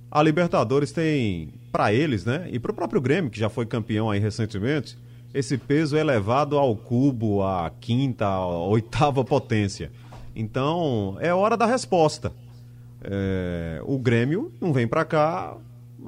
a 0.10 0.24
Libertadores 0.24 0.94
tem, 0.94 1.56
para 1.74 1.94
eles, 1.94 2.24
né? 2.24 2.48
E 2.50 2.58
para 2.58 2.72
o 2.72 2.74
próprio 2.74 3.02
Grêmio, 3.02 3.30
que 3.30 3.38
já 3.38 3.50
foi 3.50 3.66
campeão 3.66 4.10
aí 4.10 4.18
recentemente, 4.18 4.98
esse 5.34 5.58
peso 5.58 5.98
é 5.98 6.02
levado 6.02 6.58
ao 6.58 6.74
cubo, 6.74 7.44
à 7.44 7.70
quinta, 7.82 8.26
à 8.26 8.48
oitava 8.48 9.26
potência. 9.26 9.92
Então, 10.34 11.18
é 11.20 11.34
hora 11.34 11.58
da 11.58 11.66
resposta. 11.66 12.32
É, 13.04 13.82
o 13.84 14.00
Grêmio 14.00 14.54
não 14.62 14.72
vem 14.72 14.88
para 14.88 15.04
cá 15.04 15.58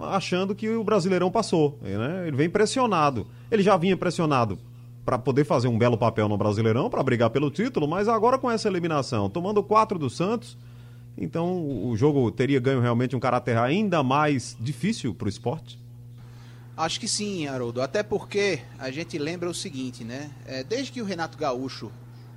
achando 0.04 0.56
que 0.56 0.69
o 0.69 0.86
Brasileirão 0.86 1.30
passou, 1.30 1.78
né? 1.82 2.26
Ele 2.26 2.38
vem 2.38 2.50
pressionado. 2.50 3.28
Ele 3.52 3.62
já 3.62 3.76
vinha 3.76 3.98
pressionado 3.98 4.58
para 5.04 5.19
poder 5.19 5.43
fazer 5.43 5.67
um 5.67 5.78
belo 5.78 5.98
papel 5.98 6.30
no 6.30 6.38
Brasileirão, 6.38 6.89
para 6.89 7.04
brigar 7.04 7.30
pelo 7.30 7.52
título, 7.52 7.89
mas 7.89 8.08
agora 8.08 8.38
com 8.38 8.50
essa 8.50 8.69
eliminação, 8.69 9.30
tomando 9.30 9.62
quatro 9.62 10.00
do 10.00 10.10
Santos, 10.10 10.58
então 11.17 11.88
o 11.88 11.95
jogo 11.95 12.32
teria 12.32 12.60
ganho 12.60 12.82
realmente 12.82 13.15
um 13.15 13.19
caráter 13.19 13.58
ainda 13.58 14.02
mais 14.04 14.58
difícil 14.60 15.13
para 15.13 15.26
o 15.26 15.30
esporte? 15.30 15.80
Acho 16.76 16.99
que 16.99 17.08
sim, 17.08 17.47
Haroldo. 17.47 17.82
Até 17.82 18.02
porque 18.02 18.60
a 18.80 18.89
gente 18.89 19.17
lembra 19.17 19.49
o 19.49 19.54
seguinte, 19.54 20.04
né? 20.04 20.32
É, 20.45 20.63
desde 20.63 20.91
que 20.91 21.02
o 21.02 21.06
Renato 21.06 21.38
Gaúcho 21.38 21.91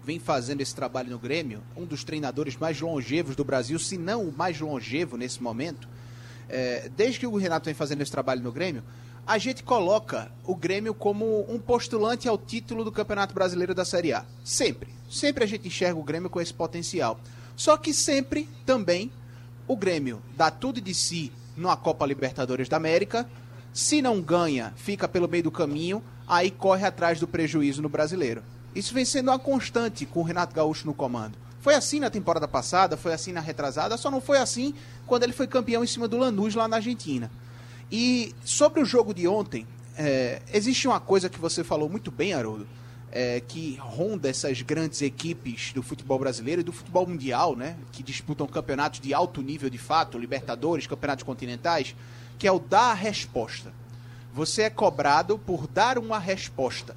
vem 0.04 0.18
fazendo 0.18 0.60
esse 0.60 0.74
trabalho 0.74 1.10
no 1.10 1.18
Grêmio, 1.18 1.62
um 1.74 1.84
dos 1.84 2.04
treinadores 2.04 2.56
mais 2.56 2.80
longevos 2.80 3.34
do 3.34 3.44
Brasil, 3.44 3.78
se 3.78 3.96
não 3.96 4.22
o 4.22 4.32
mais 4.32 4.60
longevo 4.60 5.16
nesse 5.16 5.42
momento, 5.42 5.88
é, 6.48 6.88
desde 6.96 7.18
que 7.18 7.26
o 7.26 7.34
Renato 7.36 7.64
vem 7.64 7.74
fazendo 7.74 8.02
esse 8.02 8.12
trabalho 8.12 8.42
no 8.42 8.52
Grêmio, 8.52 8.84
a 9.26 9.38
gente 9.38 9.64
coloca 9.64 10.30
o 10.44 10.54
Grêmio 10.54 10.94
como 10.94 11.44
um 11.50 11.58
postulante 11.58 12.28
ao 12.28 12.38
título 12.38 12.84
do 12.84 12.92
Campeonato 12.92 13.34
Brasileiro 13.34 13.74
da 13.74 13.84
Série 13.84 14.12
A. 14.12 14.24
Sempre. 14.44 14.90
Sempre 15.10 15.42
a 15.42 15.46
gente 15.46 15.66
enxerga 15.66 15.98
o 15.98 16.04
Grêmio 16.04 16.30
com 16.30 16.40
esse 16.40 16.54
potencial. 16.54 17.18
Só 17.56 17.76
que 17.76 17.94
sempre 17.94 18.48
também 18.64 19.10
o 19.66 19.76
Grêmio 19.76 20.22
dá 20.36 20.50
tudo 20.50 20.80
de 20.80 20.94
si 20.94 21.32
na 21.56 21.76
Copa 21.76 22.06
Libertadores 22.06 22.68
da 22.68 22.76
América. 22.76 23.26
Se 23.72 24.00
não 24.02 24.20
ganha, 24.20 24.72
fica 24.76 25.08
pelo 25.08 25.28
meio 25.28 25.44
do 25.44 25.50
caminho, 25.50 26.02
aí 26.28 26.50
corre 26.50 26.86
atrás 26.86 27.18
do 27.18 27.26
prejuízo 27.26 27.82
no 27.82 27.88
brasileiro. 27.88 28.42
Isso 28.74 28.92
vem 28.92 29.04
sendo 29.04 29.30
uma 29.30 29.38
constante 29.38 30.04
com 30.04 30.20
o 30.20 30.22
Renato 30.22 30.54
Gaúcho 30.54 30.86
no 30.86 30.94
comando. 30.94 31.38
Foi 31.60 31.74
assim 31.74 31.98
na 31.98 32.10
temporada 32.10 32.46
passada, 32.46 32.96
foi 32.96 33.12
assim 33.12 33.32
na 33.32 33.40
retrasada, 33.40 33.96
só 33.96 34.10
não 34.10 34.20
foi 34.20 34.38
assim 34.38 34.74
quando 35.06 35.24
ele 35.24 35.32
foi 35.32 35.46
campeão 35.46 35.82
em 35.82 35.86
cima 35.86 36.06
do 36.06 36.16
Lanús 36.18 36.54
lá 36.54 36.68
na 36.68 36.76
Argentina. 36.76 37.30
E 37.90 38.34
sobre 38.44 38.80
o 38.80 38.84
jogo 38.84 39.14
de 39.14 39.26
ontem, 39.26 39.66
é, 39.96 40.42
existe 40.52 40.86
uma 40.86 41.00
coisa 41.00 41.28
que 41.28 41.40
você 41.40 41.64
falou 41.64 41.88
muito 41.88 42.10
bem, 42.10 42.34
Haroldo, 42.34 42.68
é, 43.10 43.40
que 43.40 43.76
ronda 43.76 44.28
essas 44.28 44.62
grandes 44.62 45.00
equipes 45.02 45.72
do 45.72 45.82
futebol 45.82 46.18
brasileiro 46.18 46.60
e 46.60 46.64
do 46.64 46.72
futebol 46.72 47.06
mundial, 47.06 47.56
né? 47.56 47.76
Que 47.92 48.02
disputam 48.02 48.46
campeonatos 48.46 49.00
de 49.00 49.14
alto 49.14 49.40
nível 49.42 49.70
de 49.70 49.78
fato, 49.78 50.18
Libertadores, 50.18 50.86
campeonatos 50.86 51.24
continentais, 51.24 51.94
que 52.38 52.46
é 52.46 52.52
o 52.52 52.58
dar 52.58 52.90
a 52.90 52.94
resposta. 52.94 53.72
Você 54.34 54.62
é 54.62 54.70
cobrado 54.70 55.38
por 55.38 55.66
dar 55.66 55.98
uma 55.98 56.18
resposta. 56.18 56.96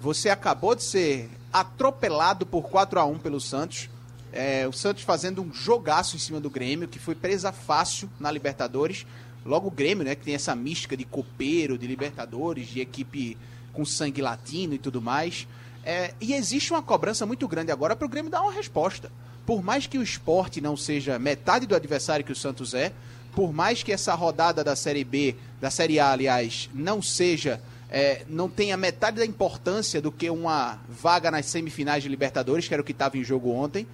Você 0.00 0.28
acabou 0.30 0.74
de 0.74 0.82
ser 0.82 1.30
atropelado 1.52 2.46
por 2.46 2.62
4 2.68 2.98
a 2.98 3.04
1 3.04 3.18
pelo 3.18 3.40
Santos. 3.40 3.88
É, 4.32 4.66
o 4.66 4.72
Santos 4.72 5.02
fazendo 5.02 5.42
um 5.42 5.52
jogaço 5.52 6.16
em 6.16 6.18
cima 6.18 6.40
do 6.40 6.50
Grêmio, 6.50 6.88
que 6.88 6.98
foi 6.98 7.14
presa 7.14 7.52
fácil 7.52 8.08
na 8.18 8.30
Libertadores. 8.30 9.06
Logo 9.44 9.68
o 9.68 9.70
Grêmio, 9.70 10.04
né, 10.04 10.14
que 10.14 10.24
tem 10.24 10.34
essa 10.34 10.54
mística 10.54 10.96
de 10.96 11.04
copeiro, 11.04 11.78
de 11.78 11.86
Libertadores, 11.86 12.68
de 12.68 12.80
equipe 12.80 13.36
com 13.72 13.84
sangue 13.84 14.22
latino 14.22 14.74
e 14.74 14.78
tudo 14.78 15.00
mais. 15.00 15.46
É, 15.84 16.12
e 16.20 16.34
existe 16.34 16.72
uma 16.72 16.82
cobrança 16.82 17.24
muito 17.24 17.48
grande 17.48 17.72
agora 17.72 17.96
para 17.96 18.06
o 18.06 18.08
Grêmio 18.08 18.30
dar 18.30 18.42
uma 18.42 18.52
resposta. 18.52 19.10
Por 19.46 19.62
mais 19.62 19.86
que 19.86 19.98
o 19.98 20.02
esporte 20.02 20.60
não 20.60 20.76
seja 20.76 21.18
metade 21.18 21.66
do 21.66 21.74
adversário 21.74 22.24
que 22.24 22.32
o 22.32 22.36
Santos 22.36 22.74
é, 22.74 22.92
por 23.32 23.52
mais 23.52 23.82
que 23.82 23.92
essa 23.92 24.14
rodada 24.14 24.62
da 24.62 24.74
Série 24.74 25.04
B, 25.04 25.36
da 25.60 25.70
Série 25.70 25.98
A, 25.98 26.10
aliás, 26.10 26.68
não 26.74 27.00
seja, 27.00 27.60
é, 27.88 28.24
não 28.28 28.48
tenha 28.48 28.76
metade 28.76 29.18
da 29.18 29.26
importância 29.26 30.00
do 30.00 30.12
que 30.12 30.28
uma 30.28 30.78
vaga 30.88 31.30
nas 31.30 31.46
semifinais 31.46 32.02
de 32.02 32.08
Libertadores, 32.08 32.66
que 32.66 32.74
era 32.74 32.82
o 32.82 32.84
que 32.84 32.92
estava 32.92 33.16
em 33.18 33.24
jogo 33.24 33.50
ontem, 33.50 33.86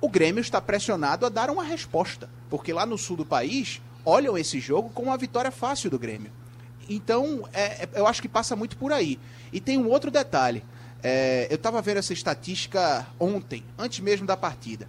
o 0.00 0.08
Grêmio 0.08 0.40
está 0.40 0.60
pressionado 0.60 1.26
a 1.26 1.28
dar 1.28 1.50
uma 1.50 1.62
resposta. 1.62 2.28
Porque 2.48 2.72
lá 2.72 2.84
no 2.84 2.98
sul 2.98 3.16
do 3.16 3.24
país, 3.24 3.80
olham 4.04 4.36
esse 4.36 4.58
jogo 4.58 4.90
como 4.90 5.08
uma 5.08 5.16
vitória 5.16 5.50
fácil 5.50 5.90
do 5.90 5.98
Grêmio. 5.98 6.32
Então, 6.90 7.48
é, 7.52 7.84
é, 7.84 7.88
eu 7.94 8.06
acho 8.06 8.20
que 8.20 8.28
passa 8.28 8.56
muito 8.56 8.76
por 8.76 8.92
aí. 8.92 9.16
E 9.52 9.60
tem 9.60 9.78
um 9.78 9.88
outro 9.88 10.10
detalhe. 10.10 10.64
É, 11.00 11.46
eu 11.48 11.54
estava 11.54 11.80
vendo 11.80 11.98
essa 11.98 12.12
estatística 12.12 13.06
ontem, 13.18 13.64
antes 13.78 14.00
mesmo 14.00 14.26
da 14.26 14.36
partida. 14.36 14.88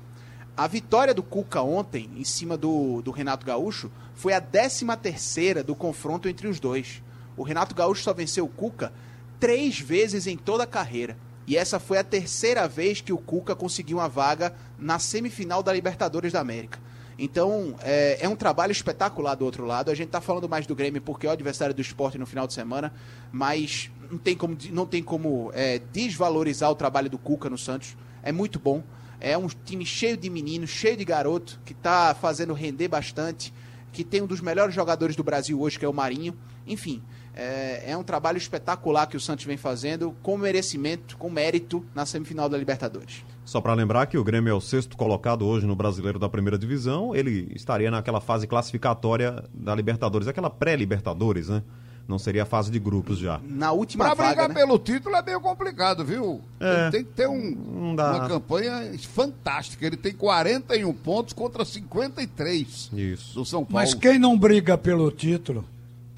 A 0.58 0.66
vitória 0.68 1.14
do 1.14 1.22
Cuca 1.22 1.62
ontem, 1.62 2.10
em 2.18 2.24
cima 2.24 2.58
do, 2.58 3.04
do 3.04 3.12
Renato 3.12 3.46
Gaúcho, 3.46 3.92
foi 4.16 4.34
a 4.34 4.42
13 4.42 4.86
terceira 5.02 5.64
do 5.64 5.76
confronto 5.76 6.28
entre 6.28 6.48
os 6.48 6.60
dois. 6.60 7.04
O 7.38 7.44
Renato 7.44 7.76
Gaúcho 7.76 8.04
só 8.04 8.14
venceu 8.14 8.46
o 8.46 8.50
Cuca 8.50 8.92
três 9.40 9.80
vezes 9.80 10.26
em 10.26 10.36
toda 10.36 10.64
a 10.64 10.68
carreira. 10.68 11.16
E 11.46 11.56
essa 11.56 11.80
foi 11.80 12.00
a 12.00 12.04
terceira 12.04 12.68
vez 12.68 13.00
que 13.00 13.14
o 13.14 13.18
Cuca 13.18 13.56
conseguiu 13.56 13.98
uma 13.98 14.10
vaga 14.10 14.56
na 14.78 14.98
semifinal 14.98 15.62
da 15.62 15.72
Libertadores 15.72 16.34
da 16.34 16.40
América. 16.40 16.80
Então, 17.24 17.76
é, 17.84 18.18
é, 18.20 18.28
um 18.28 18.36
trabalho 18.36 18.72
espetacular 18.72 19.36
do 19.36 19.46
outro 19.46 19.64
lado. 19.64 19.92
A 19.92 19.94
gente 19.94 20.08
está 20.08 20.20
falando 20.20 20.50
mais 20.50 20.66
do 20.66 20.74
Grêmio 20.74 21.00
porque 21.00 21.28
é 21.28 21.30
o 21.30 21.34
adversário 21.34 21.72
do 21.72 21.80
esporte 21.80 22.18
no 22.18 22.26
final 22.26 22.48
de 22.48 22.54
semana, 22.54 22.92
mas 23.32 23.92
não 24.10 24.18
tem 24.18 24.36
como, 24.36 24.58
não 24.72 24.88
tem 24.88 25.04
como 25.04 25.52
é, 25.54 25.78
desvalorizar 25.94 26.72
o 26.72 26.76
trabalho 26.76 27.12
do 27.12 27.20
Cuca 27.20 27.48
no 27.48 27.60
Santos. 27.60 27.96
É 28.24 28.32
muito 28.32 28.58
bom. 28.58 28.82
É 29.20 29.38
um 29.38 29.46
time 29.46 29.86
cheio 29.86 30.18
de 30.18 30.32
meninos, 30.32 30.72
cheio 30.72 30.98
de 30.98 31.06
garoto, 31.06 31.62
que 31.64 31.74
está 31.74 32.16
fazendo 32.16 32.54
render 32.54 32.88
bastante, 32.88 33.54
que 33.94 34.04
tem 34.04 34.24
um 34.24 34.26
dos 34.26 34.42
melhores 34.42 34.74
jogadores 34.74 35.16
do 35.16 35.24
Brasil 35.24 35.62
hoje, 35.62 35.78
que 35.78 35.86
é 35.86 35.88
o 35.88 35.94
Marinho. 35.94 36.36
Enfim, 36.66 37.04
é, 37.36 37.92
é, 37.92 37.98
um 37.98 38.04
trabalho 38.04 38.38
espetacular 38.38 39.08
que 39.08 39.16
o 39.16 39.20
Santos 39.20 39.46
vem 39.46 39.58
fazendo, 39.58 40.16
com 40.22 40.38
merecimento, 40.38 41.18
com 41.18 41.30
mérito, 41.30 41.86
na 41.96 42.06
semifinal 42.06 42.50
da 42.50 42.58
Libertadores. 42.58 43.24
Só 43.46 43.60
para 43.60 43.74
lembrar 43.74 44.06
que 44.06 44.18
o 44.18 44.24
Grêmio 44.24 44.52
é 44.52 44.54
o 44.54 44.62
sexto 44.62 44.96
colocado 44.96 45.46
hoje 45.46 45.66
no 45.66 45.76
Brasileiro 45.76 46.20
da 46.20 46.30
Primeira 46.30 46.58
Divisão, 46.58 47.16
ele 47.16 47.52
estaria 47.56 47.90
naquela 47.90 48.22
fase 48.22 48.48
classificatória 48.48 49.44
da 49.54 49.74
Libertadores, 49.74 50.28
aquela 50.28 50.50
pré-Libertadores, 50.50 51.50
né? 51.50 51.64
Não 52.08 52.20
seria 52.20 52.44
a 52.44 52.46
fase 52.46 52.70
de 52.70 52.80
grupos 52.80 53.20
já. 53.20 53.40
Na 53.46 53.72
última 53.72 54.06
pra 54.06 54.14
vaga, 54.14 54.30
brigar 54.30 54.50
né? 54.50 54.56
pelo 54.56 54.78
título 54.78 55.16
é 55.16 55.22
meio 55.22 55.40
complicado, 55.40 56.04
viu? 56.04 56.42
É. 56.60 56.82
Ele 56.82 56.92
tem 56.92 57.04
que 57.06 57.12
ter 57.12 57.28
um, 57.28 57.94
uma 57.94 58.28
campanha 58.28 58.92
fantástica. 59.00 59.86
Ele 59.86 59.96
tem 59.96 60.12
41 60.12 60.92
pontos 60.94 61.34
contra 61.34 61.64
53 61.64 62.92
Isso. 62.94 63.36
do 63.36 63.46
São 63.46 63.64
Paulo. 63.64 63.76
Mas 63.76 63.94
quem 63.94 64.20
não 64.20 64.38
briga 64.38 64.78
pelo 64.78 65.10
título 65.12 65.64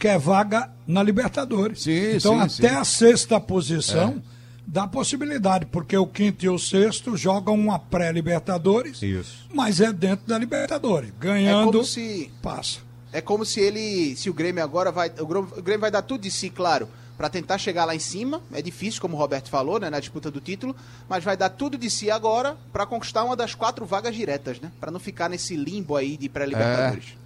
quer 0.04 0.20
vaga 0.20 0.70
na 0.86 1.02
Libertadores. 1.02 1.84
Sim, 1.84 2.18
então, 2.18 2.50
sim, 2.50 2.66
até 2.66 2.74
sim. 2.74 2.76
a 2.76 2.84
sexta 2.84 3.40
posição 3.40 4.16
é. 4.18 4.22
dá 4.68 4.86
possibilidade, 4.86 5.66
porque 5.68 5.96
o 5.96 6.06
quinto 6.06 6.44
e 6.44 6.50
o 6.50 6.60
sexto 6.60 7.16
jogam 7.16 7.56
uma 7.56 7.80
pré-Libertadores, 7.80 9.02
Isso. 9.02 9.48
mas 9.54 9.80
é 9.80 9.94
dentro 9.94 10.28
da 10.28 10.38
Libertadores. 10.38 11.10
É 11.10 11.14
Ganhando, 11.18 11.72
como 11.72 11.86
se 11.86 12.30
passa. 12.42 12.80
É 13.14 13.22
como 13.22 13.46
se 13.46 13.62
ele, 13.62 14.14
se 14.18 14.30
o 14.30 14.34
Grêmio 14.34 14.62
agora 14.62 14.92
vai, 14.92 15.10
o 15.20 15.26
Grêmio, 15.26 15.54
o 15.56 15.62
Grêmio 15.62 15.80
vai 15.80 15.92
dar 15.92 16.02
tudo 16.02 16.24
de 16.24 16.32
si, 16.32 16.50
claro, 16.50 16.90
para 17.18 17.30
tentar 17.30 17.58
chegar 17.58 17.86
lá 17.86 17.96
em 17.96 18.00
cima. 18.00 18.42
É 18.52 18.62
difícil, 18.62 19.00
como 19.00 19.16
o 19.16 19.20
Roberto 19.20 19.50
falou, 19.50 19.80
né, 19.80 19.90
na 19.90 20.02
disputa 20.02 20.30
do 20.30 20.42
título, 20.42 20.76
mas 21.08 21.24
vai 21.24 21.38
dar 21.38 21.48
tudo 21.48 21.78
de 21.78 21.90
si 21.90 22.12
agora 22.12 22.58
para 22.74 22.86
conquistar 22.86 23.24
uma 23.24 23.38
das 23.38 23.56
quatro 23.56 23.86
vagas 23.86 24.14
diretas, 24.14 24.60
né? 24.60 24.70
Para 24.82 24.92
não 24.92 25.00
ficar 25.00 25.30
nesse 25.30 25.56
limbo 25.56 25.96
aí 25.96 26.18
de 26.18 26.28
pré-libertadores. 26.28 27.14
É 27.20 27.23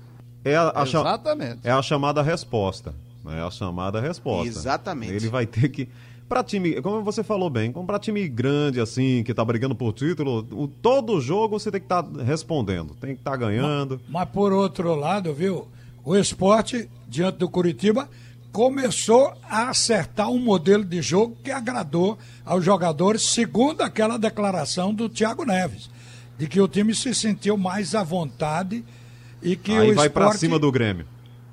a, 0.56 0.82
a 0.82 0.86
cha- 0.86 1.00
Exatamente. 1.02 1.60
é 1.64 1.72
a 1.72 1.82
chamada 1.82 2.22
resposta. 2.22 2.94
É 3.30 3.42
a 3.42 3.52
chamada 3.52 4.00
resposta. 4.00 4.48
Exatamente. 4.48 5.14
Ele 5.14 5.28
vai 5.30 5.46
ter 5.46 5.70
que. 5.70 5.90
Pra 6.30 6.44
time, 6.44 6.82
como 6.82 7.02
você 7.04 7.24
falou 7.24 7.50
bem, 7.50 7.72
como 7.72 7.88
pra 7.88 7.98
time 8.00 8.28
grande 8.28 8.82
assim, 8.82 9.24
que 9.24 9.34
tá 9.34 9.44
brigando 9.46 9.74
por 9.76 9.94
título, 9.94 10.46
o, 10.52 10.68
todo 10.68 11.20
jogo 11.22 11.58
você 11.58 11.72
tem 11.72 11.80
que 11.80 11.86
estar 11.86 12.04
respondendo, 12.26 12.94
tem 13.00 13.14
que 13.16 13.22
estar 13.22 13.36
ganhando. 13.38 14.00
Mas 14.10 14.28
por 14.30 14.52
outro 14.52 14.94
lado, 14.96 15.34
viu, 15.34 15.68
o 16.04 16.18
esporte, 16.18 16.90
diante 17.08 17.38
do 17.38 17.50
Curitiba, 17.50 18.10
começou 18.52 19.34
a 19.50 19.70
acertar 19.70 20.30
um 20.30 20.40
modelo 20.40 20.84
de 20.84 21.02
jogo 21.02 21.38
que 21.44 21.52
agradou 21.52 22.18
aos 22.46 22.64
jogadores, 22.66 23.22
segundo 23.22 23.82
aquela 23.82 24.18
declaração 24.18 24.94
do 24.94 25.08
Thiago 25.08 25.46
Neves, 25.46 25.90
de 26.38 26.48
que 26.48 26.60
o 26.60 26.68
time 26.68 26.94
se 26.94 27.14
sentiu 27.14 27.56
mais 27.58 27.96
à 27.96 28.04
vontade 28.04 28.84
e 29.42 29.56
que 29.56 29.72
Aí 29.78 29.92
o 29.92 29.96
vai 29.96 30.10
pra 30.10 30.24
esporte, 30.26 30.40
cima 30.40 30.60
do 30.60 30.72
Grêmio. 30.72 31.06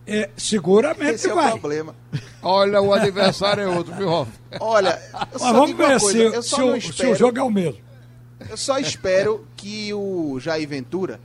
é, 0.07 0.31
seguramente 0.37 1.15
Esse 1.15 1.29
é 1.29 1.33
o 1.33 1.37
vai. 1.37 1.51
problema. 1.53 1.95
Olha, 2.43 2.81
o 2.81 2.93
adversário 2.93 3.63
é 3.63 3.69
outro, 3.69 3.95
viu, 3.95 4.09
Rolf? 4.09 4.29
Olha, 4.61 5.01
eu 5.33 5.41
Mas 5.41 5.43
só 5.43 5.53
vamos 5.53 5.77
ver 5.77 6.01
coisa, 6.01 6.43
se, 6.43 6.49
se 6.49 6.63
o, 6.63 6.81
se 6.81 7.07
o 7.07 7.15
jogo 7.15 7.39
é 7.39 7.43
o 7.43 7.51
mesmo. 7.51 7.81
Eu 8.51 8.57
só 8.57 8.79
espero 8.79 9.47
que 9.57 9.93
o 9.95 10.39
Jair 10.41 10.69
Ventura. 10.69 11.19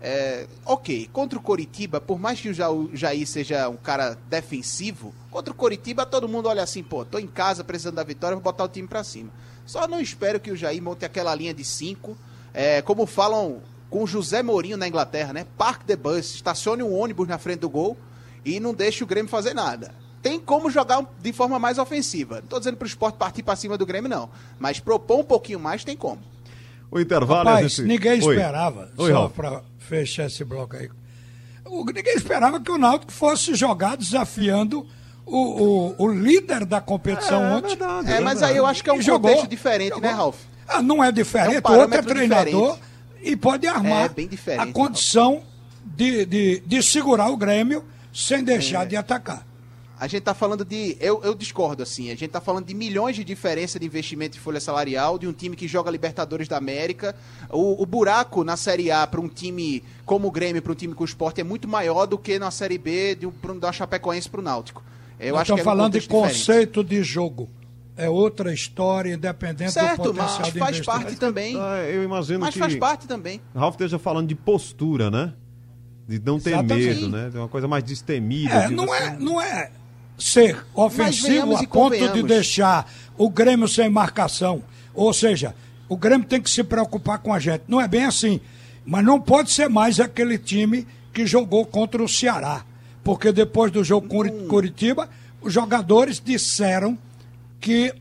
é, 0.00 0.46
ok, 0.64 1.08
contra 1.12 1.38
o 1.38 1.42
Coritiba, 1.42 2.00
por 2.00 2.18
mais 2.18 2.40
que 2.40 2.48
o 2.48 2.52
o 2.72 2.90
Jair 2.96 3.26
seja 3.26 3.68
um 3.68 3.76
cara 3.76 4.16
defensivo, 4.28 5.14
contra 5.30 5.52
o 5.52 5.56
Coritiba 5.56 6.06
todo 6.06 6.28
mundo 6.28 6.48
olha 6.48 6.62
assim, 6.62 6.82
pô, 6.82 7.04
tô 7.04 7.18
em 7.18 7.26
casa 7.26 7.62
precisando 7.62 7.96
da 7.96 8.02
vitória, 8.04 8.34
vou 8.34 8.42
botar 8.42 8.64
o 8.64 8.68
time 8.68 8.88
pra 8.88 9.04
cima. 9.04 9.30
Só 9.66 9.86
não 9.86 10.00
espero 10.00 10.40
que 10.40 10.50
o 10.50 10.56
Jair 10.56 10.82
monte 10.82 11.04
aquela 11.04 11.34
linha 11.34 11.52
de 11.54 11.64
cinco, 11.64 12.16
é, 12.54 12.80
como 12.82 13.06
falam 13.06 13.60
com 13.92 14.02
o 14.04 14.06
José 14.06 14.42
Mourinho 14.42 14.78
na 14.78 14.88
Inglaterra, 14.88 15.34
né? 15.34 15.46
Park 15.58 15.82
the 15.84 15.94
bus, 15.96 16.34
estacione 16.34 16.82
um 16.82 16.98
ônibus 16.98 17.28
na 17.28 17.36
frente 17.36 17.60
do 17.60 17.68
gol 17.68 17.94
e 18.44 18.58
não 18.58 18.72
deixe 18.72 19.04
o 19.04 19.06
Grêmio 19.06 19.30
fazer 19.30 19.52
nada. 19.52 19.94
Tem 20.22 20.40
como 20.40 20.70
jogar 20.70 21.04
de 21.20 21.32
forma 21.32 21.58
mais 21.58 21.76
ofensiva. 21.78 22.36
Não 22.36 22.46
tô 22.48 22.58
dizendo 22.58 22.78
pro 22.78 22.86
esporte 22.88 23.16
partir 23.16 23.42
pra 23.42 23.54
cima 23.54 23.76
do 23.76 23.84
Grêmio, 23.84 24.08
não. 24.08 24.30
Mas 24.58 24.80
propor 24.80 25.18
um 25.20 25.24
pouquinho 25.24 25.60
mais 25.60 25.84
tem 25.84 25.94
como. 25.96 26.20
O 26.90 26.98
intervale 26.98 27.48
a 27.48 27.52
Rapaz, 27.54 27.72
gente... 27.72 27.86
ninguém 27.86 28.12
Oi. 28.12 28.34
esperava, 28.34 28.90
Oi, 28.96 29.10
só 29.12 29.18
Ralf. 29.20 29.32
para 29.34 29.62
fechar 29.78 30.26
esse 30.26 30.42
bloco 30.44 30.74
aí. 30.76 30.88
O, 31.66 31.84
ninguém 31.84 32.14
esperava 32.14 32.60
que 32.60 32.70
o 32.70 32.78
Náutico 32.78 33.12
fosse 33.12 33.54
jogar 33.54 33.96
desafiando 33.96 34.86
o, 35.26 35.36
o, 35.36 35.94
o 36.06 36.08
líder 36.12 36.64
da 36.64 36.80
competição 36.80 37.42
É, 37.44 37.54
ontem. 37.56 37.68
verdade, 37.76 38.10
É, 38.12 38.20
mas 38.20 38.42
aí 38.42 38.56
eu 38.56 38.64
acho 38.66 38.82
que 38.82 38.88
é 38.90 38.92
um 38.92 38.98
E 39.00 39.02
jogou. 39.02 39.28
contexto 39.30 39.48
diferente, 39.50 40.00
né, 40.00 40.08
Jogou. 40.10 40.24
Ralf? 40.24 40.36
Ah, 40.68 40.80
não 40.82 41.02
é 41.04 41.08
É 41.08 41.12
diferente, 41.12 41.66
um 41.66 41.70
o 41.72 41.78
outro 41.78 41.94
é 41.94 41.98
parâmetro 42.02 42.14
treinador 42.14 42.44
diferente. 42.72 42.91
E 43.22 43.36
pode 43.36 43.66
armar 43.66 44.10
É, 44.46 44.56
a 44.58 44.66
condição 44.66 45.42
de, 45.84 46.24
de, 46.26 46.62
de 46.66 46.82
segurar 46.82 47.30
o 47.30 47.36
Grêmio 47.36 47.84
sem 48.12 48.42
deixar 48.44 48.86
de 48.86 48.96
atacar. 48.96 49.46
A 49.98 50.08
gente 50.08 50.24
tá 50.24 50.34
falando 50.34 50.64
de. 50.64 50.96
Eu, 51.00 51.22
eu 51.22 51.32
discordo, 51.32 51.80
assim. 51.80 52.10
A 52.10 52.16
gente 52.16 52.28
tá 52.30 52.40
falando 52.40 52.66
de 52.66 52.74
milhões 52.74 53.14
de 53.14 53.22
diferença 53.22 53.78
de 53.78 53.86
investimento 53.86 54.36
em 54.36 54.40
folha 54.40 54.58
salarial, 54.58 55.16
de 55.16 55.28
um 55.28 55.32
time 55.32 55.54
que 55.54 55.68
joga 55.68 55.92
Libertadores 55.92 56.48
da 56.48 56.56
América. 56.56 57.14
O, 57.48 57.80
o 57.80 57.86
buraco 57.86 58.42
na 58.42 58.56
Série 58.56 58.90
A 58.90 59.06
para 59.06 59.20
um 59.20 59.28
time 59.28 59.84
como 60.04 60.26
o 60.26 60.30
Grêmio, 60.32 60.60
para 60.60 60.72
um 60.72 60.74
time 60.74 60.92
com 60.92 61.02
o 61.02 61.06
esporte, 61.06 61.40
é 61.40 61.44
muito 61.44 61.68
maior 61.68 62.06
do 62.06 62.18
que 62.18 62.36
na 62.36 62.50
Série 62.50 62.78
B 62.78 63.14
de 63.14 63.26
um, 63.28 63.32
um- 63.48 63.58
da 63.60 63.70
Chapecoense 63.70 64.28
pro 64.28 64.42
Náutico. 64.42 64.82
Eu 65.20 65.34
Nós 65.34 65.42
acho 65.42 65.54
que 65.54 65.60
é 65.60 65.62
um 65.62 65.64
falando 65.64 65.92
de 65.92 66.08
contexto 66.08 66.34
diferente. 66.36 66.46
conceito 66.46 66.82
de 66.84 67.02
jogo. 67.04 67.48
É 67.96 68.08
outra 68.08 68.52
história, 68.54 69.14
independente 69.14 69.66
do 69.68 69.72
Certo, 69.72 69.96
potencial 70.02 70.40
mas 70.40 70.52
de 70.52 70.58
faz 70.58 70.80
parte 70.80 71.16
também. 71.16 71.56
Ah, 71.60 71.82
eu 71.84 72.02
imagino 72.02 72.40
Mas 72.40 72.54
que 72.54 72.58
faz 72.58 72.74
parte 72.76 73.06
também. 73.06 73.40
Ralf 73.54 73.74
esteja 73.74 73.98
falando 73.98 74.28
de 74.28 74.34
postura, 74.34 75.10
né? 75.10 75.34
De 76.08 76.18
não 76.18 76.40
ter 76.40 76.50
Exatamente. 76.50 76.86
medo, 76.86 77.08
né? 77.10 77.28
De 77.30 77.36
uma 77.36 77.48
coisa 77.48 77.68
mais 77.68 77.84
destemida. 77.84 78.54
É, 78.54 78.68
de 78.68 78.74
não 78.74 78.86
você- 78.86 79.02
é, 79.02 79.16
não 79.18 79.40
é 79.40 79.70
ser 80.18 80.64
ofensivo 80.74 81.54
a 81.56 81.66
ponto 81.66 82.08
de 82.12 82.22
deixar 82.22 82.90
o 83.18 83.28
Grêmio 83.28 83.68
sem 83.68 83.90
marcação. 83.90 84.62
Ou 84.94 85.12
seja, 85.12 85.54
o 85.88 85.96
Grêmio 85.96 86.26
tem 86.26 86.40
que 86.40 86.48
se 86.50 86.64
preocupar 86.64 87.18
com 87.18 87.32
a 87.32 87.38
gente. 87.38 87.64
Não 87.68 87.80
é 87.80 87.86
bem 87.86 88.04
assim. 88.04 88.40
Mas 88.86 89.04
não 89.04 89.20
pode 89.20 89.50
ser 89.50 89.68
mais 89.68 90.00
aquele 90.00 90.38
time 90.38 90.86
que 91.12 91.26
jogou 91.26 91.64
contra 91.66 92.02
o 92.02 92.08
Ceará. 92.08 92.64
Porque 93.04 93.30
depois 93.32 93.70
do 93.70 93.84
jogo 93.84 94.08
com 94.08 94.18
o 94.18 94.26
Hum. 94.26 94.48
Curitiba, 94.48 95.08
os 95.42 95.52
jogadores 95.52 96.20
disseram 96.24 96.96
que 97.62 97.94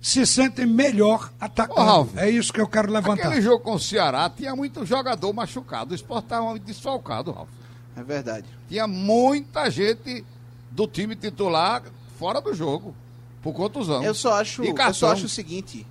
se 0.00 0.24
sentem 0.26 0.66
melhor 0.66 1.32
Ô, 1.32 1.44
atacando. 1.44 1.80
Ralf, 1.80 2.16
é 2.16 2.30
isso 2.30 2.52
que 2.52 2.60
eu 2.60 2.68
quero 2.68 2.92
levantar. 2.92 3.26
Aquele 3.26 3.40
jogo 3.42 3.64
com 3.64 3.74
o 3.74 3.80
Ceará 3.80 4.30
tinha 4.30 4.54
muito 4.54 4.84
jogador 4.86 5.32
machucado. 5.32 5.92
O 5.92 5.94
esporte 5.96 6.26
estava 6.26 6.56
desfalcado, 6.58 7.32
Ralf. 7.32 7.48
É 7.96 8.02
verdade. 8.04 8.46
Tinha 8.68 8.86
muita 8.86 9.68
gente 9.70 10.24
do 10.70 10.86
time 10.86 11.16
titular 11.16 11.82
fora 12.18 12.40
do 12.40 12.54
jogo. 12.54 12.94
Por 13.42 13.52
contusão. 13.54 14.02
Eu 14.02 14.14
só 14.14 14.40
acho, 14.40 14.64
E 14.64 14.68
eu 14.68 14.94
só 14.94 15.12
acho 15.12 15.26
o 15.26 15.28
seguinte. 15.28 15.86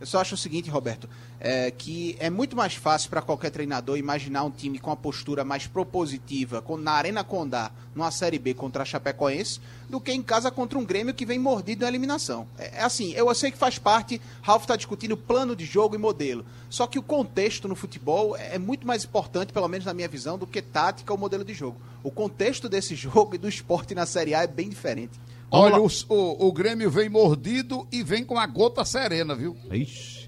Eu 0.00 0.06
só 0.06 0.20
acho 0.20 0.34
o 0.34 0.38
seguinte, 0.38 0.70
Roberto, 0.70 1.08
é 1.40 1.70
que 1.70 2.14
é 2.20 2.28
muito 2.28 2.54
mais 2.54 2.74
fácil 2.74 3.08
para 3.08 3.22
qualquer 3.22 3.50
treinador 3.50 3.96
imaginar 3.96 4.44
um 4.44 4.50
time 4.50 4.78
com 4.78 4.90
a 4.90 4.96
postura 4.96 5.42
mais 5.42 5.66
propositiva 5.66 6.60
com, 6.60 6.76
na 6.76 6.92
Arena 6.92 7.24
Condá, 7.24 7.70
numa 7.94 8.10
Série 8.10 8.38
B 8.38 8.52
contra 8.52 8.82
a 8.82 8.86
Chapecoense, 8.86 9.58
do 9.88 9.98
que 9.98 10.12
em 10.12 10.22
casa 10.22 10.50
contra 10.50 10.78
um 10.78 10.84
Grêmio 10.84 11.14
que 11.14 11.24
vem 11.24 11.38
mordido 11.38 11.82
na 11.82 11.88
eliminação. 11.88 12.46
É, 12.58 12.80
é 12.80 12.82
assim, 12.82 13.12
eu 13.12 13.34
sei 13.34 13.50
que 13.50 13.56
faz 13.56 13.78
parte, 13.78 14.20
Ralf 14.42 14.62
está 14.62 14.76
discutindo 14.76 15.16
plano 15.16 15.56
de 15.56 15.64
jogo 15.64 15.94
e 15.94 15.98
modelo. 15.98 16.44
Só 16.68 16.86
que 16.86 16.98
o 16.98 17.02
contexto 17.02 17.66
no 17.66 17.74
futebol 17.74 18.36
é 18.36 18.58
muito 18.58 18.86
mais 18.86 19.04
importante, 19.04 19.52
pelo 19.52 19.66
menos 19.66 19.86
na 19.86 19.94
minha 19.94 20.08
visão, 20.08 20.36
do 20.36 20.46
que 20.46 20.60
tática 20.60 21.12
ou 21.12 21.18
modelo 21.18 21.44
de 21.44 21.54
jogo. 21.54 21.80
O 22.02 22.10
contexto 22.10 22.68
desse 22.68 22.94
jogo 22.96 23.34
e 23.34 23.38
do 23.38 23.48
esporte 23.48 23.94
na 23.94 24.04
Série 24.04 24.34
A 24.34 24.42
é 24.42 24.46
bem 24.46 24.68
diferente. 24.68 25.18
Olha, 25.50 25.80
o, 25.80 25.88
o, 26.08 26.48
o 26.48 26.52
Grêmio 26.52 26.90
vem 26.90 27.08
mordido 27.08 27.88
e 27.90 28.04
vem 28.04 28.24
com 28.24 28.38
a 28.38 28.46
gota 28.46 28.84
serena, 28.84 29.34
viu? 29.34 29.56
Ixi. 29.72 30.19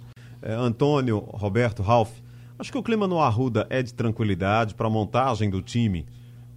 É, 0.43 0.53
Antônio, 0.53 1.19
Roberto, 1.19 1.83
Ralf, 1.83 2.11
acho 2.59 2.73
que 2.73 2.79
o 2.79 2.83
clima 2.83 3.07
no 3.07 3.21
Arruda 3.21 3.67
é 3.71 3.83
de 3.83 3.95
tranquilidade 3.95 4.75
para 4.75 4.89
a 4.89 4.91
montagem 4.91 5.49
do 5.49 5.63
time 5.63 6.05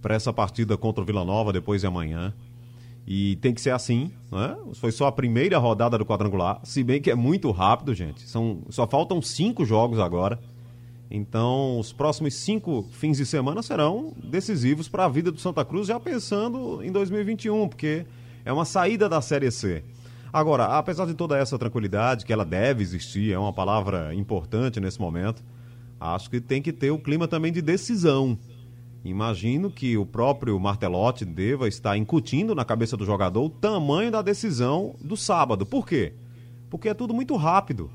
para 0.02 0.14
essa 0.14 0.32
partida 0.32 0.76
contra 0.76 1.02
o 1.02 1.06
Vila 1.06 1.24
Nova 1.24 1.52
depois 1.52 1.80
de 1.80 1.86
amanhã. 1.86 2.34
E 3.06 3.36
tem 3.36 3.54
que 3.54 3.60
ser 3.60 3.70
assim, 3.70 4.10
né? 4.32 4.56
Foi 4.74 4.90
só 4.90 5.06
a 5.06 5.12
primeira 5.12 5.58
rodada 5.58 5.96
do 5.96 6.04
quadrangular, 6.04 6.60
se 6.64 6.82
bem 6.82 7.00
que 7.00 7.10
é 7.10 7.14
muito 7.14 7.50
rápido, 7.52 7.94
gente. 7.94 8.22
São, 8.22 8.62
só 8.68 8.86
faltam 8.86 9.22
cinco 9.22 9.64
jogos 9.64 10.00
agora. 10.00 10.40
Então, 11.08 11.78
os 11.78 11.92
próximos 11.92 12.34
cinco 12.34 12.84
fins 12.90 13.16
de 13.16 13.24
semana 13.24 13.62
serão 13.62 14.12
decisivos 14.24 14.88
para 14.88 15.04
a 15.04 15.08
vida 15.08 15.30
do 15.30 15.38
Santa 15.38 15.64
Cruz, 15.64 15.86
já 15.86 16.00
pensando 16.00 16.82
em 16.82 16.90
2021, 16.90 17.68
porque 17.68 18.04
é 18.44 18.52
uma 18.52 18.64
saída 18.64 19.08
da 19.08 19.20
Série 19.20 19.52
C. 19.52 19.84
Agora, 20.32 20.78
apesar 20.78 21.06
de 21.06 21.14
toda 21.14 21.38
essa 21.38 21.58
tranquilidade, 21.58 22.24
que 22.24 22.32
ela 22.32 22.44
deve 22.44 22.82
existir, 22.82 23.32
é 23.32 23.38
uma 23.38 23.52
palavra 23.52 24.14
importante 24.14 24.80
nesse 24.80 25.00
momento, 25.00 25.42
acho 26.00 26.28
que 26.28 26.40
tem 26.40 26.60
que 26.60 26.72
ter 26.72 26.90
o 26.90 26.98
clima 26.98 27.26
também 27.26 27.52
de 27.52 27.62
decisão. 27.62 28.38
Imagino 29.04 29.70
que 29.70 29.96
o 29.96 30.04
próprio 30.04 30.58
Martelotti 30.58 31.24
deva 31.24 31.68
estar 31.68 31.96
incutindo 31.96 32.54
na 32.54 32.64
cabeça 32.64 32.96
do 32.96 33.04
jogador 33.04 33.44
o 33.44 33.50
tamanho 33.50 34.10
da 34.10 34.20
decisão 34.20 34.96
do 35.00 35.16
sábado. 35.16 35.64
Por 35.64 35.86
quê? 35.86 36.12
Porque 36.68 36.88
é 36.88 36.94
tudo 36.94 37.14
muito 37.14 37.36
rápido. 37.36 37.90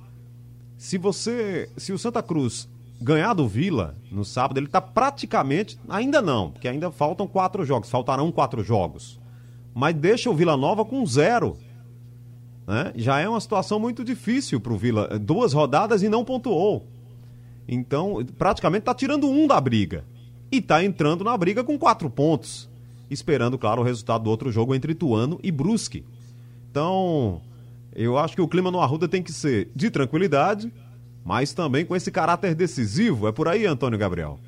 Se 0.77 0.97
você, 0.97 1.69
se 1.75 1.91
o 1.91 1.99
Santa 1.99 2.23
Cruz 2.23 2.67
ganhar 3.01 3.33
do 3.33 3.47
Vila 3.47 3.95
no 4.11 4.23
sábado, 4.23 4.57
ele 4.57 4.67
está 4.67 4.79
praticamente, 4.79 5.77
ainda 5.89 6.21
não, 6.21 6.51
porque 6.51 6.67
ainda 6.67 6.91
faltam 6.91 7.27
quatro 7.27 7.65
jogos, 7.65 7.89
faltarão 7.89 8.31
quatro 8.31 8.63
jogos. 8.63 9.19
Mas 9.73 9.95
deixa 9.95 10.29
o 10.29 10.35
Vila 10.35 10.55
Nova 10.55 10.85
com 10.85 11.05
zero. 11.05 11.57
Né? 12.67 12.93
Já 12.95 13.19
é 13.19 13.27
uma 13.27 13.41
situação 13.41 13.79
muito 13.79 14.03
difícil 14.03 14.59
para 14.59 14.73
o 14.73 14.77
Vila. 14.77 15.19
Duas 15.19 15.53
rodadas 15.53 16.03
e 16.03 16.09
não 16.09 16.23
pontuou. 16.23 16.85
Então, 17.67 18.25
praticamente 18.37 18.81
está 18.81 18.93
tirando 18.93 19.29
um 19.29 19.47
da 19.47 19.59
briga. 19.59 20.03
E 20.51 20.57
está 20.57 20.83
entrando 20.83 21.23
na 21.23 21.35
briga 21.37 21.63
com 21.63 21.77
quatro 21.77 22.09
pontos. 22.09 22.69
Esperando, 23.09 23.57
claro, 23.57 23.81
o 23.81 23.85
resultado 23.85 24.23
do 24.23 24.29
outro 24.29 24.51
jogo 24.51 24.75
entre 24.75 24.93
Ituano 24.93 25.39
e 25.43 25.51
Brusque. 25.51 26.05
Então, 26.69 27.41
eu 27.93 28.17
acho 28.17 28.35
que 28.35 28.41
o 28.41 28.47
clima 28.47 28.71
no 28.71 28.79
Arruda 28.79 29.07
tem 29.07 29.21
que 29.21 29.33
ser 29.33 29.69
de 29.75 29.89
tranquilidade, 29.89 30.71
mas 31.23 31.53
também 31.53 31.85
com 31.85 31.95
esse 31.95 32.11
caráter 32.11 32.55
decisivo. 32.55 33.27
É 33.27 33.31
por 33.31 33.47
aí, 33.47 33.65
Antônio 33.65 33.99
Gabriel. 33.99 34.39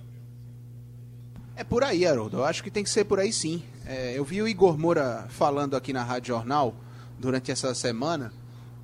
É 1.56 1.64
por 1.64 1.84
aí, 1.84 2.06
Haroldo. 2.06 2.38
Eu 2.38 2.46
acho 2.46 2.64
que 2.64 2.72
tem 2.72 2.84
que 2.84 2.90
ser 2.90 3.04
por 3.04 3.20
aí 3.20 3.32
sim. 3.32 3.62
É, 3.86 4.18
eu 4.18 4.24
vi 4.24 4.42
o 4.42 4.48
Igor 4.48 4.78
Moura 4.78 5.26
falando 5.30 5.76
aqui 5.76 5.92
na 5.94 6.04
Rádio 6.04 6.34
Jornal 6.34 6.74
durante 7.20 7.52
essa 7.52 7.74
semana, 7.74 8.34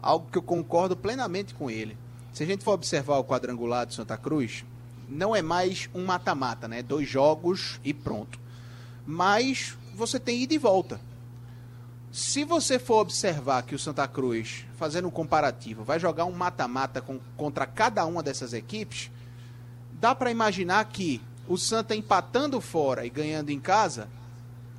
algo 0.02 0.30
que 0.32 0.38
eu 0.38 0.42
concordo 0.42 0.96
plenamente 0.96 1.54
com 1.54 1.70
ele. 1.70 1.98
Se 2.34 2.44
a 2.44 2.46
gente 2.46 2.64
for 2.64 2.74
observar 2.74 3.18
o 3.18 3.24
quadrangular 3.24 3.86
de 3.86 3.94
Santa 3.94 4.18
Cruz, 4.18 4.64
não 5.08 5.36
é 5.36 5.42
mais 5.42 5.90
um 5.94 6.06
mata-mata, 6.06 6.68
né? 6.68 6.84
Dois 6.84 7.10
jogos 7.10 7.80
e 7.84 7.94
pronto. 7.94 8.40
Mas 9.06 9.78
você 9.96 10.20
tem 10.20 10.42
ida 10.44 10.54
e 10.54 10.58
volta. 10.58 11.02
Se 12.12 12.44
você 12.44 12.80
for 12.80 13.02
observar 13.02 13.64
que 13.64 13.76
o 13.76 13.80
Santa 13.80 14.08
Cruz, 14.08 14.66
fazendo 14.78 15.08
um 15.08 15.12
comparativo, 15.12 15.84
vai 15.84 16.00
jogar 16.00 16.26
um 16.26 16.32
mata-mata 16.32 17.04
contra 17.36 17.68
cada 17.68 18.06
uma 18.06 18.24
dessas 18.24 18.54
equipes, 18.54 19.12
dá 19.94 20.16
para 20.16 20.32
imaginar 20.32 20.84
que 20.86 21.22
o 21.48 21.58
Santa 21.58 21.96
empatando 21.96 22.62
fora 22.62 23.06
e 23.06 23.10
ganhando 23.10 23.50
em 23.50 23.60
casa, 23.60 24.08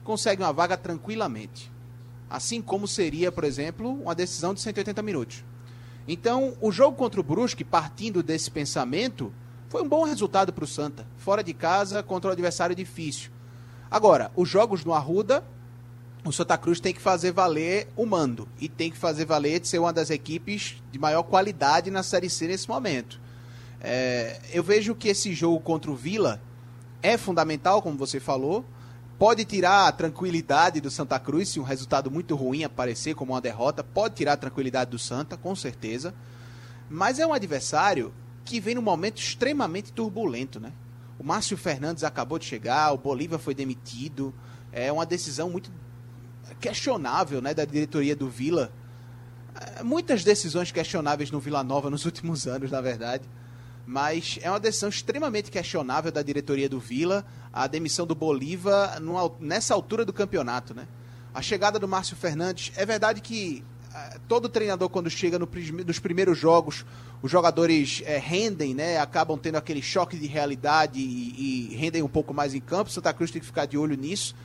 consegue 0.03 0.43
uma 0.43 0.53
vaga 0.53 0.77
tranquilamente. 0.77 1.71
Assim 2.31 2.63
como 2.63 2.87
seria, 2.87 3.33
por 3.33 3.43
exemplo, 3.43 4.01
uma 4.01 4.15
decisão 4.15 4.55
de 4.55 4.61
180 4.61 5.03
minutos. 5.03 5.45
Então, 6.07 6.57
o 6.61 6.71
jogo 6.71 6.97
contra 6.97 7.21
o 7.21 7.25
Brusque, 7.25 7.65
partindo 7.65 8.23
desse 8.23 8.51
pensamento, 8.51 9.33
foi 9.69 9.83
um 9.83 9.89
bom 9.89 10.05
resultado 10.05 10.53
para 10.53 10.65
o 10.65 10.67
Santa. 10.67 11.07
Fora 11.17 11.43
de 11.43 11.53
casa, 11.53 12.03
contra 12.03 12.31
um 12.31 12.33
adversário 12.33 12.75
difícil. 12.75 13.31
Agora, 13.91 14.31
os 14.37 14.49
jogos 14.49 14.85
no 14.85 14.95
Arruda, 14.95 15.45
o 16.25 16.33
Santa 16.33 16.57
Cruz 16.57 16.81
tem 16.81 16.93
que 16.95 17.01
fazer 17.01 17.33
valer 17.33 17.89
o 17.97 18.07
mando. 18.07 18.49
E 18.61 18.69
tem 18.69 18.91
que 18.91 18.97
fazer 18.97 19.25
valer 19.25 19.61
de 19.61 19.69
ser 19.69 19.79
uma 19.79 19.93
das 19.93 20.11
equipes 20.11 20.77
de 20.93 20.99
maior 20.99 21.25
qualidade 21.25 21.91
na 21.91 22.03
Série 22.03 22.31
C 22.31 22.47
nesse 22.47 22.69
momento. 22.69 23.21
É, 23.81 24.41
eu 24.53 24.63
vejo 24.63 24.95
que 24.95 25.09
esse 25.09 25.33
jogo 25.35 25.61
contra 25.61 25.91
o 25.91 25.97
Vila 25.97 26.41
é 27.03 27.17
fundamental, 27.17 27.81
como 27.81 27.97
você 27.97 28.21
falou. 28.21 28.65
Pode 29.21 29.45
tirar 29.45 29.87
a 29.87 29.93
tranquilidade 29.93 30.81
do 30.81 30.91
Santa 30.91 31.21
Cruz 31.21 31.51
se 31.51 31.61
um 31.61 31.63
resultado 31.63 32.11
muito 32.11 32.35
ruim 32.35 32.65
aparecer 32.65 33.15
como 33.15 33.35
uma 33.35 33.41
derrota. 33.43 33.85
Pode 33.85 34.15
tirar 34.15 34.33
a 34.33 34.37
tranquilidade 34.39 34.91
do 34.91 34.99
Santa, 34.99 35.37
com 35.37 35.55
certeza. 35.55 36.15
Mas 36.89 37.19
é 37.19 37.27
um 37.27 37.35
adversário 37.35 38.15
que 38.47 38.59
vem 38.59 38.75
num 38.75 38.81
momento 38.81 39.19
extremamente 39.19 39.93
turbulento, 39.93 40.59
né? 40.59 40.73
O 41.19 41.23
Márcio 41.23 41.55
Fernandes 41.59 42.03
acabou 42.03 42.39
de 42.39 42.47
chegar, 42.47 42.95
o 42.95 42.97
Bolívar 42.97 43.39
foi 43.39 43.55
demitido. 43.55 44.33
É 44.73 44.91
uma 44.91 45.05
decisão 45.05 45.51
muito 45.51 45.71
questionável, 46.59 47.43
né, 47.43 47.53
da 47.53 47.67
diretoria 47.67 48.17
do 48.17 48.27
Vila. 48.27 48.73
É, 49.55 49.83
muitas 49.83 50.25
decisões 50.25 50.73
questionáveis 50.73 51.31
no 51.31 51.41
Vila 51.41 51.63
Nova 51.63 51.91
nos 51.91 52.07
últimos 52.07 52.47
anos, 52.49 52.71
na 52.71 52.81
verdade. 52.81 53.29
Mas 53.91 54.39
é 54.41 54.49
uma 54.49 54.61
decisão 54.61 54.89
extremamente 54.89 55.51
questionável 55.51 56.13
da 56.13 56.23
diretoria 56.23 56.69
do 56.69 56.79
Vila, 56.79 57.27
a 57.53 57.67
demissão 57.67 58.07
do 58.07 58.15
Bolívar 58.15 59.01
numa, 59.01 59.29
nessa 59.41 59.75
altura 59.75 60.05
do 60.05 60.13
campeonato, 60.13 60.73
né? 60.73 60.87
A 61.35 61.43
chegada 61.43 61.77
do 61.77 61.89
Márcio 61.89 62.15
Fernandes, 62.15 62.71
é 62.77 62.87
verdade 62.87 63.21
que 63.21 63.65
é, 63.93 64.19
todo 64.29 64.49
treinador 64.49 64.89
quando 64.91 65.11
chega 65.11 65.41
no, 65.41 65.49
nos 65.85 65.99
primeiros 65.99 66.39
jogos, 66.39 66.87
os 67.21 67.29
jogadores 67.29 68.01
é, 68.07 68.17
rendem, 68.17 68.75
né? 68.75 68.97
Acabam 68.99 69.37
tendo 69.37 69.57
aquele 69.57 69.83
choque 69.83 70.17
de 70.17 70.29
realidade 70.29 71.01
e, 71.01 71.73
e, 71.73 71.75
rendem 71.75 72.01
um 72.01 72.09
pouco 72.09 72.33
mais 72.33 72.55
em 72.55 72.61
campo. 72.61 72.93
Santa 72.93 73.13
Cruz 73.13 73.33
tem 73.33 73.41
que 73.41 73.47
ficar 73.47 73.67
de 73.67 73.77
olho 73.77 73.97
nisso. 73.97 74.37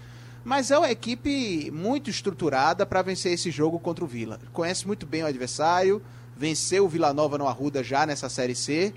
Mas 0.43 0.71
é 0.71 0.77
uma 0.79 0.89
equipe 0.89 1.69
muito 1.69 2.09
estruturada 2.09 2.83
para 2.83 3.03
vencer 3.03 3.33
esse 3.33 3.51
jogo 3.51 3.77
contra 3.77 4.03
o 4.03 4.07
Vila. 4.07 4.39
Conhece 4.51 4.87
muito 4.87 5.05
bem 5.05 5.21
o 5.21 5.27
adversário, 5.27 6.01
venceu 6.35 6.85
o 6.85 6.89
Vila 6.89 7.13
Nova 7.13 7.37
no 7.37 7.47
Arruda 7.47 7.83
já 7.83 8.07
nessa 8.07 8.27
Série 8.27 8.55
C 8.55 8.91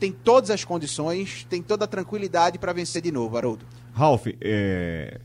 tem 0.00 0.10
todas 0.10 0.50
as 0.50 0.64
condições, 0.64 1.46
tem 1.48 1.62
toda 1.62 1.84
a 1.84 1.88
tranquilidade 1.88 2.58
para 2.58 2.72
vencer 2.72 3.02
de 3.02 3.12
novo, 3.12 3.36
Haroldo. 3.36 3.66
Ralf, 3.92 4.26
é... 4.40 5.20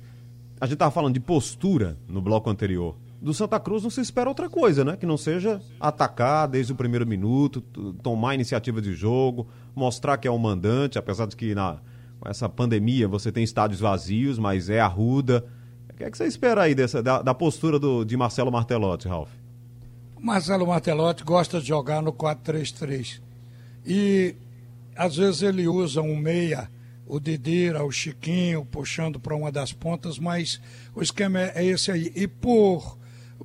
a 0.59 0.65
gente 0.65 0.73
estava 0.73 0.91
falando 0.91 1.13
de 1.13 1.21
postura 1.21 1.97
no 2.07 2.21
bloco 2.21 2.49
anterior. 2.49 2.97
Do 3.21 3.33
Santa 3.33 3.59
Cruz 3.59 3.81
não 3.81 3.89
se 3.89 4.01
espera 4.01 4.29
outra 4.29 4.49
coisa, 4.49 4.83
né? 4.83 4.97
Que 4.97 5.05
não 5.05 5.17
seja 5.17 5.61
atacar 5.79 6.47
desde 6.47 6.73
o 6.73 6.75
primeiro 6.75 7.07
minuto, 7.07 7.61
tomar 8.03 8.35
iniciativa 8.35 8.81
de 8.81 8.93
jogo, 8.93 9.47
mostrar 9.73 10.17
que 10.17 10.27
é 10.27 10.31
o 10.31 10.35
um 10.35 10.38
mandante, 10.38 10.99
apesar 10.99 11.25
de 11.25 11.35
que 11.35 11.55
na 11.55 11.79
com 12.19 12.29
essa 12.29 12.47
pandemia 12.47 13.07
você 13.07 13.31
tem 13.31 13.43
estádios 13.43 13.79
vazios, 13.79 14.38
mas 14.38 14.69
é 14.69 14.79
arruda. 14.79 15.45
O 15.89 15.93
que 15.93 16.03
é 16.03 16.11
que 16.11 16.17
você 16.17 16.25
espera 16.25 16.63
aí 16.63 16.75
dessa, 16.75 17.01
da, 17.01 17.21
da 17.21 17.33
postura 17.33 17.79
do, 17.79 18.03
de 18.03 18.17
Marcelo 18.17 18.51
Martelotti, 18.51 19.07
Ralf? 19.07 19.29
Marcelo 20.19 20.67
Martelotti 20.67 21.23
gosta 21.23 21.59
de 21.59 21.67
jogar 21.67 22.01
no 22.01 22.11
4-3-3. 22.11 23.21
E 23.85 24.35
às 24.95 25.17
vezes 25.17 25.41
ele 25.41 25.67
usa 25.67 26.01
um 26.01 26.15
meia, 26.15 26.69
o 27.05 27.19
Didira, 27.19 27.84
o 27.84 27.91
Chiquinho, 27.91 28.65
puxando 28.65 29.19
para 29.19 29.36
uma 29.36 29.51
das 29.51 29.71
pontas, 29.71 30.17
mas 30.17 30.60
o 30.95 31.01
esquema 31.01 31.39
é, 31.39 31.53
é 31.55 31.65
esse 31.65 31.91
aí. 31.91 32.12
E 32.15 32.27
por, 32.27 32.97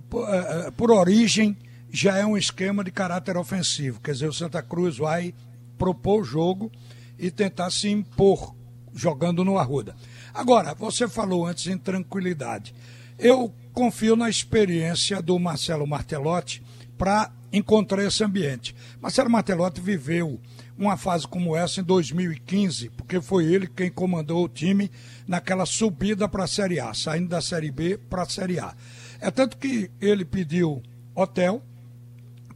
por, 0.09 0.29
é, 0.29 0.67
é, 0.67 0.71
por 0.71 0.91
origem, 0.91 1.57
já 1.91 2.17
é 2.17 2.25
um 2.25 2.39
esquema 2.39 2.83
de 2.85 2.91
caráter 2.91 3.37
ofensivo. 3.37 4.01
Quer 4.01 4.13
dizer, 4.13 4.29
o 4.29 4.33
Santa 4.33 4.63
Cruz 4.63 4.97
vai 4.97 5.35
propor 5.77 6.21
o 6.21 6.25
jogo 6.25 6.71
e 7.19 7.31
tentar 7.31 7.71
se 7.71 7.89
impor 7.89 8.55
jogando 8.95 9.45
no 9.45 9.59
Arruda. 9.59 9.95
Agora, 10.33 10.75
você 10.75 11.09
falou 11.09 11.47
antes 11.47 11.67
em 11.67 11.77
tranquilidade. 11.77 12.75
Eu 13.19 13.53
confio 13.73 14.17
na 14.17 14.31
experiência 14.31 15.21
do 15.21 15.39
Marcelo 15.39 15.87
Martelotti 15.87 16.63
para 16.97 17.31
encontrar 17.53 18.05
esse 18.05 18.23
ambiente. 18.25 18.75
Marcelo 19.01 19.31
Martelotti 19.31 19.81
viveu 19.81 20.41
uma 20.81 20.97
fase 20.97 21.29
como 21.29 21.55
essa 21.55 21.83
em 21.83 21.85
2015, 21.85 22.89
porque 22.97 23.21
foi 23.21 23.45
ele 23.45 23.67
quem 23.67 23.91
comandou 23.91 24.43
o 24.43 24.49
time 24.49 24.91
naquela 25.29 25.67
subida 25.67 26.27
para 26.27 26.45
a 26.45 26.49
Série 26.49 26.81
A, 26.81 26.95
saindo 26.95 27.29
da 27.29 27.43
Série 27.43 27.71
B 27.71 27.99
para 27.99 28.23
a 28.23 28.29
Série 28.29 28.59
A. 28.59 28.75
É 29.21 29.31
tanto 29.31 29.59
que 29.59 29.91
ele 30.01 30.25
pediu 30.25 30.83
hotel 31.15 31.63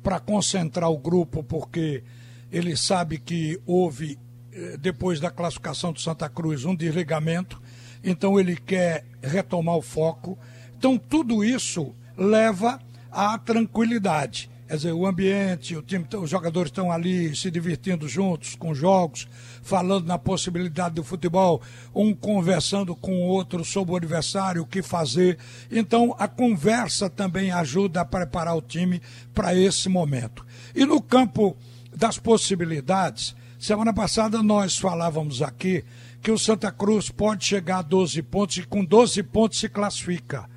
para 0.02 0.18
concentrar 0.18 0.90
o 0.90 0.96
grupo, 0.96 1.44
porque 1.44 2.02
ele 2.50 2.74
sabe 2.76 3.18
que 3.18 3.60
houve, 3.66 4.18
eh, 4.52 4.78
depois 4.78 5.20
da 5.20 5.30
classificação 5.30 5.92
do 5.92 6.00
Santa 6.00 6.26
Cruz, 6.26 6.64
um 6.64 6.74
desligamento, 6.74 7.60
então 8.02 8.40
ele 8.40 8.56
quer 8.56 9.04
retomar 9.22 9.76
o 9.76 9.82
foco. 9.82 10.38
Então, 10.78 10.96
tudo 10.96 11.44
isso 11.44 11.94
leva 12.16 12.80
à 13.10 13.37
tranquilidade. 13.37 14.50
Quer 14.74 14.78
dizer, 14.78 14.92
o 14.92 15.06
ambiente, 15.06 15.76
o 15.76 15.82
time, 15.82 16.04
os 16.20 16.28
jogadores 16.28 16.68
estão 16.68 16.90
ali 16.90 17.37
se 17.37 17.48
divertindo 17.48 18.08
juntos 18.08 18.56
com 18.56 18.74
jogos, 18.74 19.28
falando 19.62 20.04
na 20.04 20.18
possibilidade 20.18 20.96
do 20.96 21.04
futebol, 21.04 21.62
um 21.94 22.12
conversando 22.12 22.96
com 22.96 23.12
o 23.12 23.28
outro 23.28 23.64
sobre 23.64 23.92
o 23.92 23.96
adversário, 23.96 24.62
o 24.62 24.66
que 24.66 24.82
fazer. 24.82 25.38
Então, 25.70 26.12
a 26.18 26.26
conversa 26.26 27.08
também 27.08 27.52
ajuda 27.52 28.00
a 28.00 28.04
preparar 28.04 28.56
o 28.56 28.60
time 28.60 29.00
para 29.32 29.54
esse 29.54 29.88
momento. 29.88 30.44
E 30.74 30.84
no 30.84 31.00
campo 31.00 31.56
das 31.94 32.18
possibilidades, 32.18 33.37
semana 33.56 33.94
passada 33.94 34.42
nós 34.42 34.76
falávamos 34.76 35.40
aqui 35.40 35.84
que 36.20 36.32
o 36.32 36.38
Santa 36.38 36.72
Cruz 36.72 37.10
pode 37.10 37.44
chegar 37.44 37.78
a 37.78 37.82
12 37.82 38.20
pontos 38.22 38.56
e 38.56 38.64
com 38.64 38.84
12 38.84 39.22
pontos 39.22 39.60
se 39.60 39.68
classifica. 39.68 40.50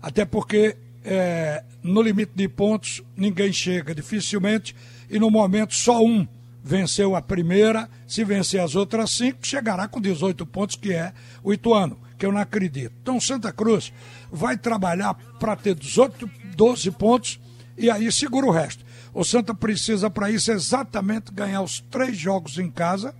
Até 0.00 0.24
porque 0.24 0.76
é, 1.04 1.62
no 1.82 2.00
limite 2.00 2.32
de 2.34 2.48
pontos 2.48 3.02
ninguém 3.16 3.52
chega, 3.52 3.94
dificilmente, 3.94 4.74
e 5.10 5.18
no 5.18 5.30
momento 5.30 5.74
só 5.74 6.02
um 6.02 6.26
venceu 6.62 7.14
a 7.14 7.20
primeira, 7.20 7.90
se 8.06 8.24
vencer 8.24 8.60
as 8.60 8.74
outras 8.74 9.10
cinco, 9.10 9.46
chegará 9.46 9.86
com 9.86 10.00
18 10.00 10.46
pontos, 10.46 10.76
que 10.76 10.94
é 10.94 11.12
o 11.42 11.52
Ituano, 11.52 11.98
que 12.16 12.24
eu 12.24 12.32
não 12.32 12.40
acredito. 12.40 12.94
Então 13.02 13.20
Santa 13.20 13.52
Cruz 13.52 13.92
vai 14.32 14.56
trabalhar 14.56 15.14
para 15.38 15.54
ter 15.54 15.74
18, 15.74 16.28
12 16.56 16.90
pontos 16.92 17.38
e 17.76 17.90
aí 17.90 18.10
segura 18.10 18.46
o 18.46 18.50
resto. 18.50 18.82
O 19.12 19.22
Santa 19.22 19.54
precisa 19.54 20.08
para 20.08 20.30
isso 20.30 20.50
exatamente 20.50 21.30
ganhar 21.32 21.60
os 21.60 21.80
três 21.80 22.16
jogos 22.16 22.58
em 22.58 22.70
casa, 22.70 23.14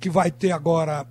que 0.00 0.10
vai 0.10 0.30
ter 0.30 0.50
agora 0.50 1.06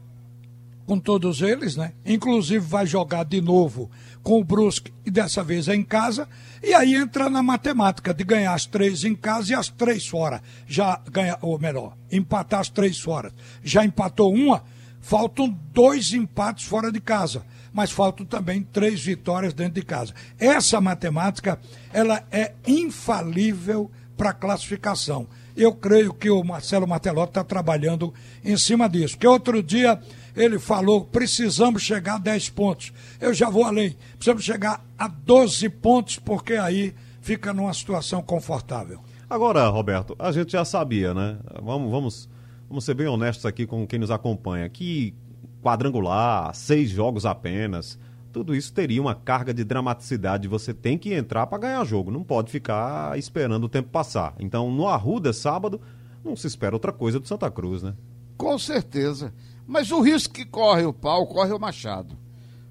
com 0.85 0.99
todos 0.99 1.41
eles, 1.41 1.75
né? 1.75 1.93
Inclusive 2.05 2.63
vai 2.63 2.85
jogar 2.85 3.23
de 3.23 3.41
novo 3.41 3.89
com 4.25 4.39
o 4.39 4.43
Brusque 4.43 4.91
e 5.05 5.11
dessa 5.11 5.43
vez 5.43 5.67
é 5.67 5.75
em 5.75 5.83
casa. 5.83 6.27
E 6.63 6.73
aí 6.73 6.95
entra 6.95 7.29
na 7.29 7.43
matemática 7.43 8.11
de 8.11 8.23
ganhar 8.23 8.55
as 8.55 8.65
três 8.65 9.03
em 9.03 9.13
casa 9.13 9.51
e 9.51 9.55
as 9.55 9.69
três 9.69 10.07
fora. 10.07 10.41
Já 10.65 10.99
ganha, 11.11 11.37
ou 11.43 11.59
melhor, 11.59 11.95
empatar 12.11 12.59
as 12.59 12.67
três 12.67 12.99
fora. 12.99 13.31
Já 13.63 13.85
empatou 13.85 14.33
uma, 14.33 14.63
faltam 14.99 15.47
dois 15.71 16.11
empates 16.11 16.65
fora 16.65 16.91
de 16.91 16.99
casa. 16.99 17.45
Mas 17.71 17.91
faltam 17.91 18.25
também 18.25 18.63
três 18.63 18.99
vitórias 18.99 19.53
dentro 19.53 19.75
de 19.75 19.83
casa. 19.83 20.11
Essa 20.39 20.81
matemática, 20.81 21.59
ela 21.93 22.23
é 22.31 22.53
infalível 22.65 23.91
para 24.17 24.33
classificação. 24.33 25.27
Eu 25.55 25.75
creio 25.75 26.13
que 26.13 26.31
o 26.31 26.43
Marcelo 26.43 26.87
Martelotti 26.87 27.29
está 27.29 27.43
trabalhando 27.43 28.11
em 28.43 28.57
cima 28.57 28.89
disso. 28.89 29.17
Que 29.19 29.27
outro 29.27 29.61
dia 29.61 30.01
ele 30.35 30.59
falou: 30.59 31.05
precisamos 31.05 31.81
chegar 31.81 32.15
a 32.15 32.19
10 32.19 32.49
pontos. 32.49 32.91
Eu 33.19 33.33
já 33.33 33.49
vou 33.49 33.63
além, 33.63 33.95
precisamos 34.13 34.43
chegar 34.43 34.85
a 34.97 35.07
12 35.07 35.69
pontos, 35.69 36.17
porque 36.17 36.53
aí 36.53 36.93
fica 37.21 37.53
numa 37.53 37.73
situação 37.73 38.21
confortável. 38.21 38.99
Agora, 39.29 39.67
Roberto, 39.69 40.15
a 40.19 40.31
gente 40.31 40.51
já 40.51 40.63
sabia, 40.63 41.13
né? 41.13 41.37
Vamos, 41.63 41.89
vamos, 41.89 42.29
vamos 42.69 42.85
ser 42.85 42.93
bem 42.93 43.07
honestos 43.07 43.45
aqui 43.45 43.65
com 43.65 43.87
quem 43.87 43.97
nos 43.97 44.11
acompanha. 44.11 44.69
Que 44.69 45.15
quadrangular, 45.63 46.53
seis 46.53 46.91
jogos 46.91 47.25
apenas, 47.25 47.97
tudo 48.31 48.53
isso 48.53 48.71
teria 48.71 49.01
uma 49.01 49.15
carga 49.15 49.51
de 49.51 49.63
dramaticidade. 49.63 50.47
Você 50.47 50.73
tem 50.73 50.97
que 50.97 51.13
entrar 51.13 51.47
para 51.47 51.57
ganhar 51.57 51.83
jogo, 51.85 52.11
não 52.11 52.23
pode 52.23 52.51
ficar 52.51 53.17
esperando 53.17 53.63
o 53.63 53.69
tempo 53.69 53.89
passar. 53.89 54.35
Então, 54.39 54.69
no 54.69 54.87
Arruda, 54.87 55.33
sábado, 55.33 55.81
não 56.23 56.35
se 56.35 56.45
espera 56.45 56.75
outra 56.75 56.91
coisa 56.91 57.19
do 57.19 57.27
Santa 57.27 57.49
Cruz, 57.49 57.81
né? 57.81 57.95
Com 58.37 58.59
certeza. 58.59 59.33
Mas 59.67 59.91
o 59.91 60.01
risco 60.01 60.33
que 60.33 60.45
corre 60.45 60.83
o 60.85 60.93
pau, 60.93 61.25
corre 61.27 61.51
o 61.53 61.59
machado. 61.59 62.15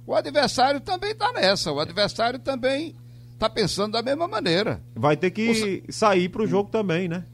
O 0.06 0.14
adversário 0.14 0.80
também 0.80 1.12
está 1.12 1.32
nessa. 1.32 1.72
O 1.72 1.80
adversário 1.80 2.38
também 2.38 2.94
tá 3.38 3.48
pensando 3.50 3.92
da 3.92 4.02
mesma 4.02 4.28
maneira. 4.28 4.82
Vai 4.94 5.16
ter 5.16 5.30
que 5.30 5.82
sair 5.88 6.28
pro 6.28 6.46
jogo 6.46 6.70
também, 6.70 7.08
né? 7.08 7.24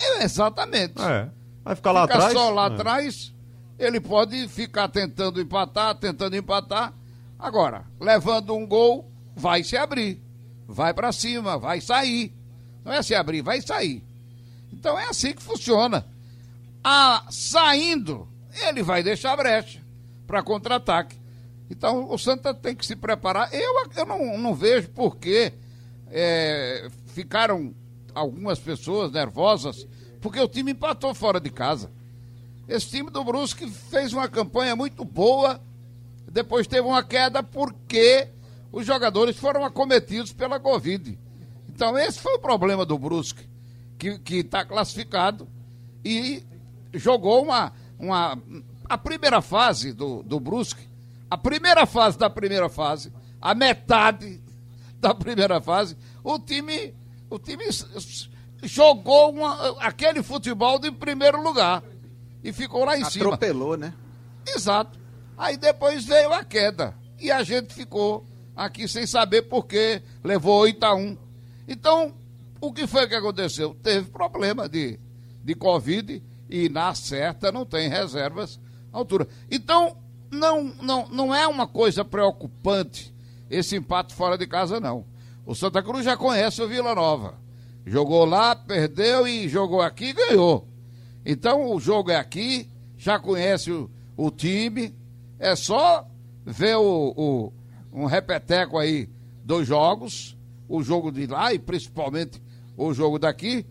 É, 0.00 0.24
exatamente. 0.24 1.00
É. 1.00 1.28
Vai 1.64 1.74
ficar 1.74 1.92
lá 1.92 2.02
Fica 2.02 2.14
atrás. 2.14 2.32
só 2.32 2.50
lá 2.50 2.64
É. 2.64 2.66
atrás, 2.74 3.32
ele 3.78 4.00
pode 4.00 4.46
ficar 4.48 4.88
tentando 4.88 5.40
empatar, 5.40 5.94
tentando 5.96 6.36
empatar. 6.36 6.92
Agora, 7.38 7.84
levando 8.00 8.54
um 8.54 8.66
gol, 8.66 9.10
vai 9.34 9.64
se 9.64 9.76
abrir. 9.76 10.20
Vai 10.68 10.94
para 10.94 11.10
cima, 11.12 11.58
vai 11.58 11.80
sair. 11.80 12.32
Não 12.84 12.92
é 12.92 13.02
se 13.02 13.14
abrir, 13.14 13.42
vai 13.42 13.60
sair. 13.60 14.02
Então 14.72 14.98
é 14.98 15.06
assim 15.08 15.32
que 15.32 15.42
funciona. 15.42 16.06
Ah, 16.84 17.24
saindo, 17.30 18.26
ele 18.54 18.82
vai 18.82 19.02
deixar 19.02 19.36
brecha 19.36 19.80
para 20.26 20.42
contra-ataque. 20.42 21.16
Então 21.70 22.10
o 22.10 22.18
Santa 22.18 22.52
tem 22.52 22.74
que 22.74 22.84
se 22.84 22.94
preparar. 22.94 23.52
Eu, 23.52 23.90
eu 23.96 24.06
não, 24.06 24.38
não 24.38 24.54
vejo 24.54 24.90
por 24.90 25.16
que 25.16 25.52
é, 26.10 26.88
ficaram 27.06 27.74
algumas 28.14 28.58
pessoas 28.58 29.10
nervosas, 29.10 29.86
porque 30.20 30.38
o 30.38 30.48
time 30.48 30.72
empatou 30.72 31.14
fora 31.14 31.40
de 31.40 31.50
casa. 31.50 31.90
Esse 32.68 32.88
time 32.88 33.10
do 33.10 33.24
Brusque 33.24 33.68
fez 33.68 34.12
uma 34.12 34.28
campanha 34.28 34.76
muito 34.76 35.04
boa, 35.04 35.60
depois 36.30 36.66
teve 36.66 36.86
uma 36.86 37.02
queda 37.02 37.42
porque 37.42 38.28
os 38.70 38.86
jogadores 38.86 39.36
foram 39.36 39.64
acometidos 39.64 40.32
pela 40.32 40.60
Covid. 40.60 41.18
Então 41.68 41.98
esse 41.98 42.18
foi 42.18 42.34
o 42.34 42.38
problema 42.38 42.84
do 42.84 42.98
Brusque, 42.98 43.48
que 43.98 44.36
está 44.36 44.64
classificado 44.64 45.48
e 46.04 46.42
jogou 46.94 47.42
uma, 47.42 47.72
uma. 48.02 48.38
A 48.88 48.98
primeira 48.98 49.40
fase 49.40 49.92
do, 49.92 50.22
do 50.22 50.38
Brusque, 50.38 50.86
a 51.30 51.38
primeira 51.38 51.86
fase 51.86 52.18
da 52.18 52.28
primeira 52.28 52.68
fase, 52.68 53.10
a 53.40 53.54
metade 53.54 54.42
da 55.00 55.14
primeira 55.14 55.60
fase, 55.62 55.96
o 56.22 56.38
time, 56.38 56.92
o 57.30 57.38
time 57.38 57.64
jogou 58.62 59.30
uma- 59.32 59.76
aquele 59.80 60.22
futebol 60.22 60.78
de 60.78 60.90
primeiro 60.92 61.42
lugar 61.42 61.82
e 62.44 62.52
ficou 62.52 62.84
lá 62.84 62.98
em 62.98 63.04
cima. 63.04 63.26
Atropelou, 63.26 63.76
né? 63.76 63.94
Exato. 64.46 64.98
Aí 65.36 65.56
depois 65.56 66.04
veio 66.04 66.32
a 66.32 66.44
queda. 66.44 66.94
E 67.18 67.30
a 67.30 67.42
gente 67.42 67.72
ficou 67.72 68.26
aqui 68.54 68.86
sem 68.86 69.06
saber 69.06 69.42
por 69.42 69.64
que 69.66 70.02
levou 70.22 70.60
8 70.60 70.84
a 70.84 70.94
1. 70.94 71.16
Então, 71.66 72.12
o 72.60 72.72
que 72.72 72.86
foi 72.86 73.06
que 73.08 73.14
aconteceu? 73.14 73.74
Teve 73.82 74.10
problema 74.10 74.68
de, 74.68 74.98
de 75.42 75.54
Covid 75.54 76.22
e 76.52 76.68
na 76.68 76.94
certa 76.94 77.50
não 77.50 77.64
tem 77.64 77.88
reservas 77.88 78.60
à 78.92 78.98
altura. 78.98 79.26
Então, 79.50 79.96
não, 80.30 80.62
não, 80.82 81.08
não 81.08 81.34
é 81.34 81.46
uma 81.48 81.66
coisa 81.66 82.04
preocupante 82.04 83.12
esse 83.48 83.76
empate 83.76 84.14
fora 84.14 84.36
de 84.36 84.46
casa, 84.46 84.78
não. 84.78 85.04
O 85.46 85.54
Santa 85.54 85.82
Cruz 85.82 86.04
já 86.04 86.16
conhece 86.16 86.60
o 86.62 86.68
Vila 86.68 86.94
Nova. 86.94 87.34
Jogou 87.86 88.24
lá, 88.24 88.54
perdeu 88.54 89.26
e 89.26 89.48
jogou 89.48 89.80
aqui 89.80 90.06
e 90.06 90.12
ganhou. 90.12 90.68
Então 91.24 91.70
o 91.72 91.80
jogo 91.80 92.10
é 92.10 92.16
aqui, 92.16 92.68
já 92.98 93.18
conhece 93.18 93.70
o, 93.72 93.90
o 94.16 94.30
time, 94.30 94.94
é 95.38 95.56
só 95.56 96.06
ver 96.44 96.76
o, 96.76 97.14
o- 97.16 97.52
um 97.92 98.04
repeteco 98.06 98.78
aí 98.78 99.08
dos 99.44 99.66
jogos, 99.66 100.36
o 100.68 100.82
jogo 100.82 101.10
de 101.10 101.26
lá 101.26 101.52
e 101.52 101.58
principalmente 101.58 102.42
o 102.76 102.92
jogo 102.94 103.18
daqui. 103.18 103.66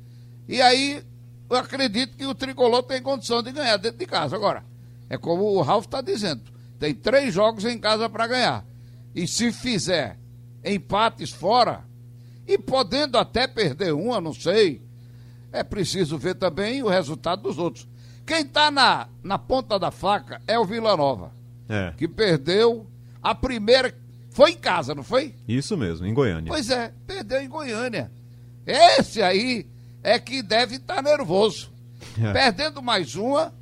E 0.47 0.61
aí 0.61 1.03
eu 1.51 1.57
acredito 1.57 2.15
que 2.17 2.25
o 2.25 2.33
tricolor 2.33 2.81
tem 2.83 3.01
condição 3.01 3.43
de 3.43 3.51
ganhar 3.51 3.77
dentro 3.77 3.99
de 3.99 4.05
casa. 4.05 4.35
Agora, 4.35 4.63
é 5.09 5.17
como 5.17 5.43
o 5.43 5.61
Ralf 5.61 5.85
está 5.85 6.01
dizendo: 6.01 6.41
tem 6.79 6.93
três 6.93 7.33
jogos 7.33 7.65
em 7.65 7.77
casa 7.77 8.09
para 8.09 8.27
ganhar. 8.27 8.65
E 9.13 9.27
se 9.27 9.51
fizer 9.51 10.17
empates 10.63 11.29
fora, 11.31 11.83
e 12.47 12.57
podendo 12.57 13.17
até 13.17 13.47
perder 13.47 13.93
um, 13.93 14.13
eu 14.13 14.21
não 14.21 14.33
sei, 14.33 14.81
é 15.51 15.63
preciso 15.63 16.17
ver 16.17 16.35
também 16.35 16.81
o 16.81 16.87
resultado 16.87 17.41
dos 17.41 17.57
outros. 17.57 17.87
Quem 18.25 18.41
está 18.41 18.71
na, 18.71 19.09
na 19.21 19.37
ponta 19.37 19.77
da 19.77 19.91
faca 19.91 20.41
é 20.47 20.57
o 20.57 20.63
Vila 20.65 20.95
Nova, 20.95 21.33
É, 21.67 21.93
que 21.97 22.07
perdeu 22.07 22.87
a 23.21 23.35
primeira. 23.35 23.93
Foi 24.29 24.51
em 24.51 24.57
casa, 24.57 24.95
não 24.95 25.03
foi? 25.03 25.35
isso 25.45 25.75
mesmo, 25.75 26.05
em 26.07 26.13
Goiânia. 26.13 26.49
Pois 26.49 26.69
é, 26.69 26.93
perdeu 27.05 27.41
em 27.41 27.49
Goiânia. 27.49 28.09
Esse 28.65 29.21
aí 29.21 29.67
é 30.03 30.17
que 30.19 30.41
deve 30.41 30.75
estar 30.75 31.01
nervoso. 31.01 31.71
É. 32.21 32.31
Perdendo 32.33 32.81
mais 32.81 33.15
uma, 33.15 33.53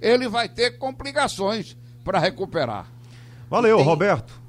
ele 0.00 0.28
vai 0.28 0.48
ter 0.48 0.78
complicações 0.78 1.76
para 2.04 2.18
recuperar. 2.18 2.86
Valeu, 3.50 3.76
Tem- 3.76 3.86
Roberto. 3.86 4.40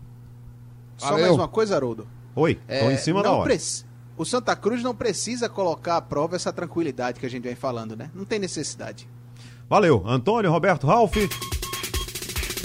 Só 0.98 1.10
Valeu. 1.12 1.26
mais 1.26 1.36
uma 1.38 1.48
coisa, 1.48 1.76
Haroldo. 1.76 2.08
Oi, 2.36 2.56
tô 2.56 2.90
em 2.90 2.98
cima 2.98 3.22
da 3.22 3.30
É, 3.30 3.32
não 3.32 3.40
hora. 3.40 3.50
preci- 3.50 3.86
O 4.18 4.24
Santa 4.26 4.56
Cruz 4.56 4.82
não 4.84 4.96
precisa 4.96 5.50
colocar 5.50 5.98
à 5.98 6.02
prova 6.02 6.36
essa 6.36 6.54
tranquilidade 6.54 7.20
que 7.20 7.26
a 7.26 7.30
gente 7.30 7.44
vem 7.44 7.56
falando, 7.56 7.96
né? 7.96 8.10
Não 8.14 8.24
tem 8.26 8.38
necessidade. 8.40 9.08
Valeu, 9.68 10.04
Antônio, 10.06 10.52
Roberto, 10.52 10.86
Ralf. 10.88 11.16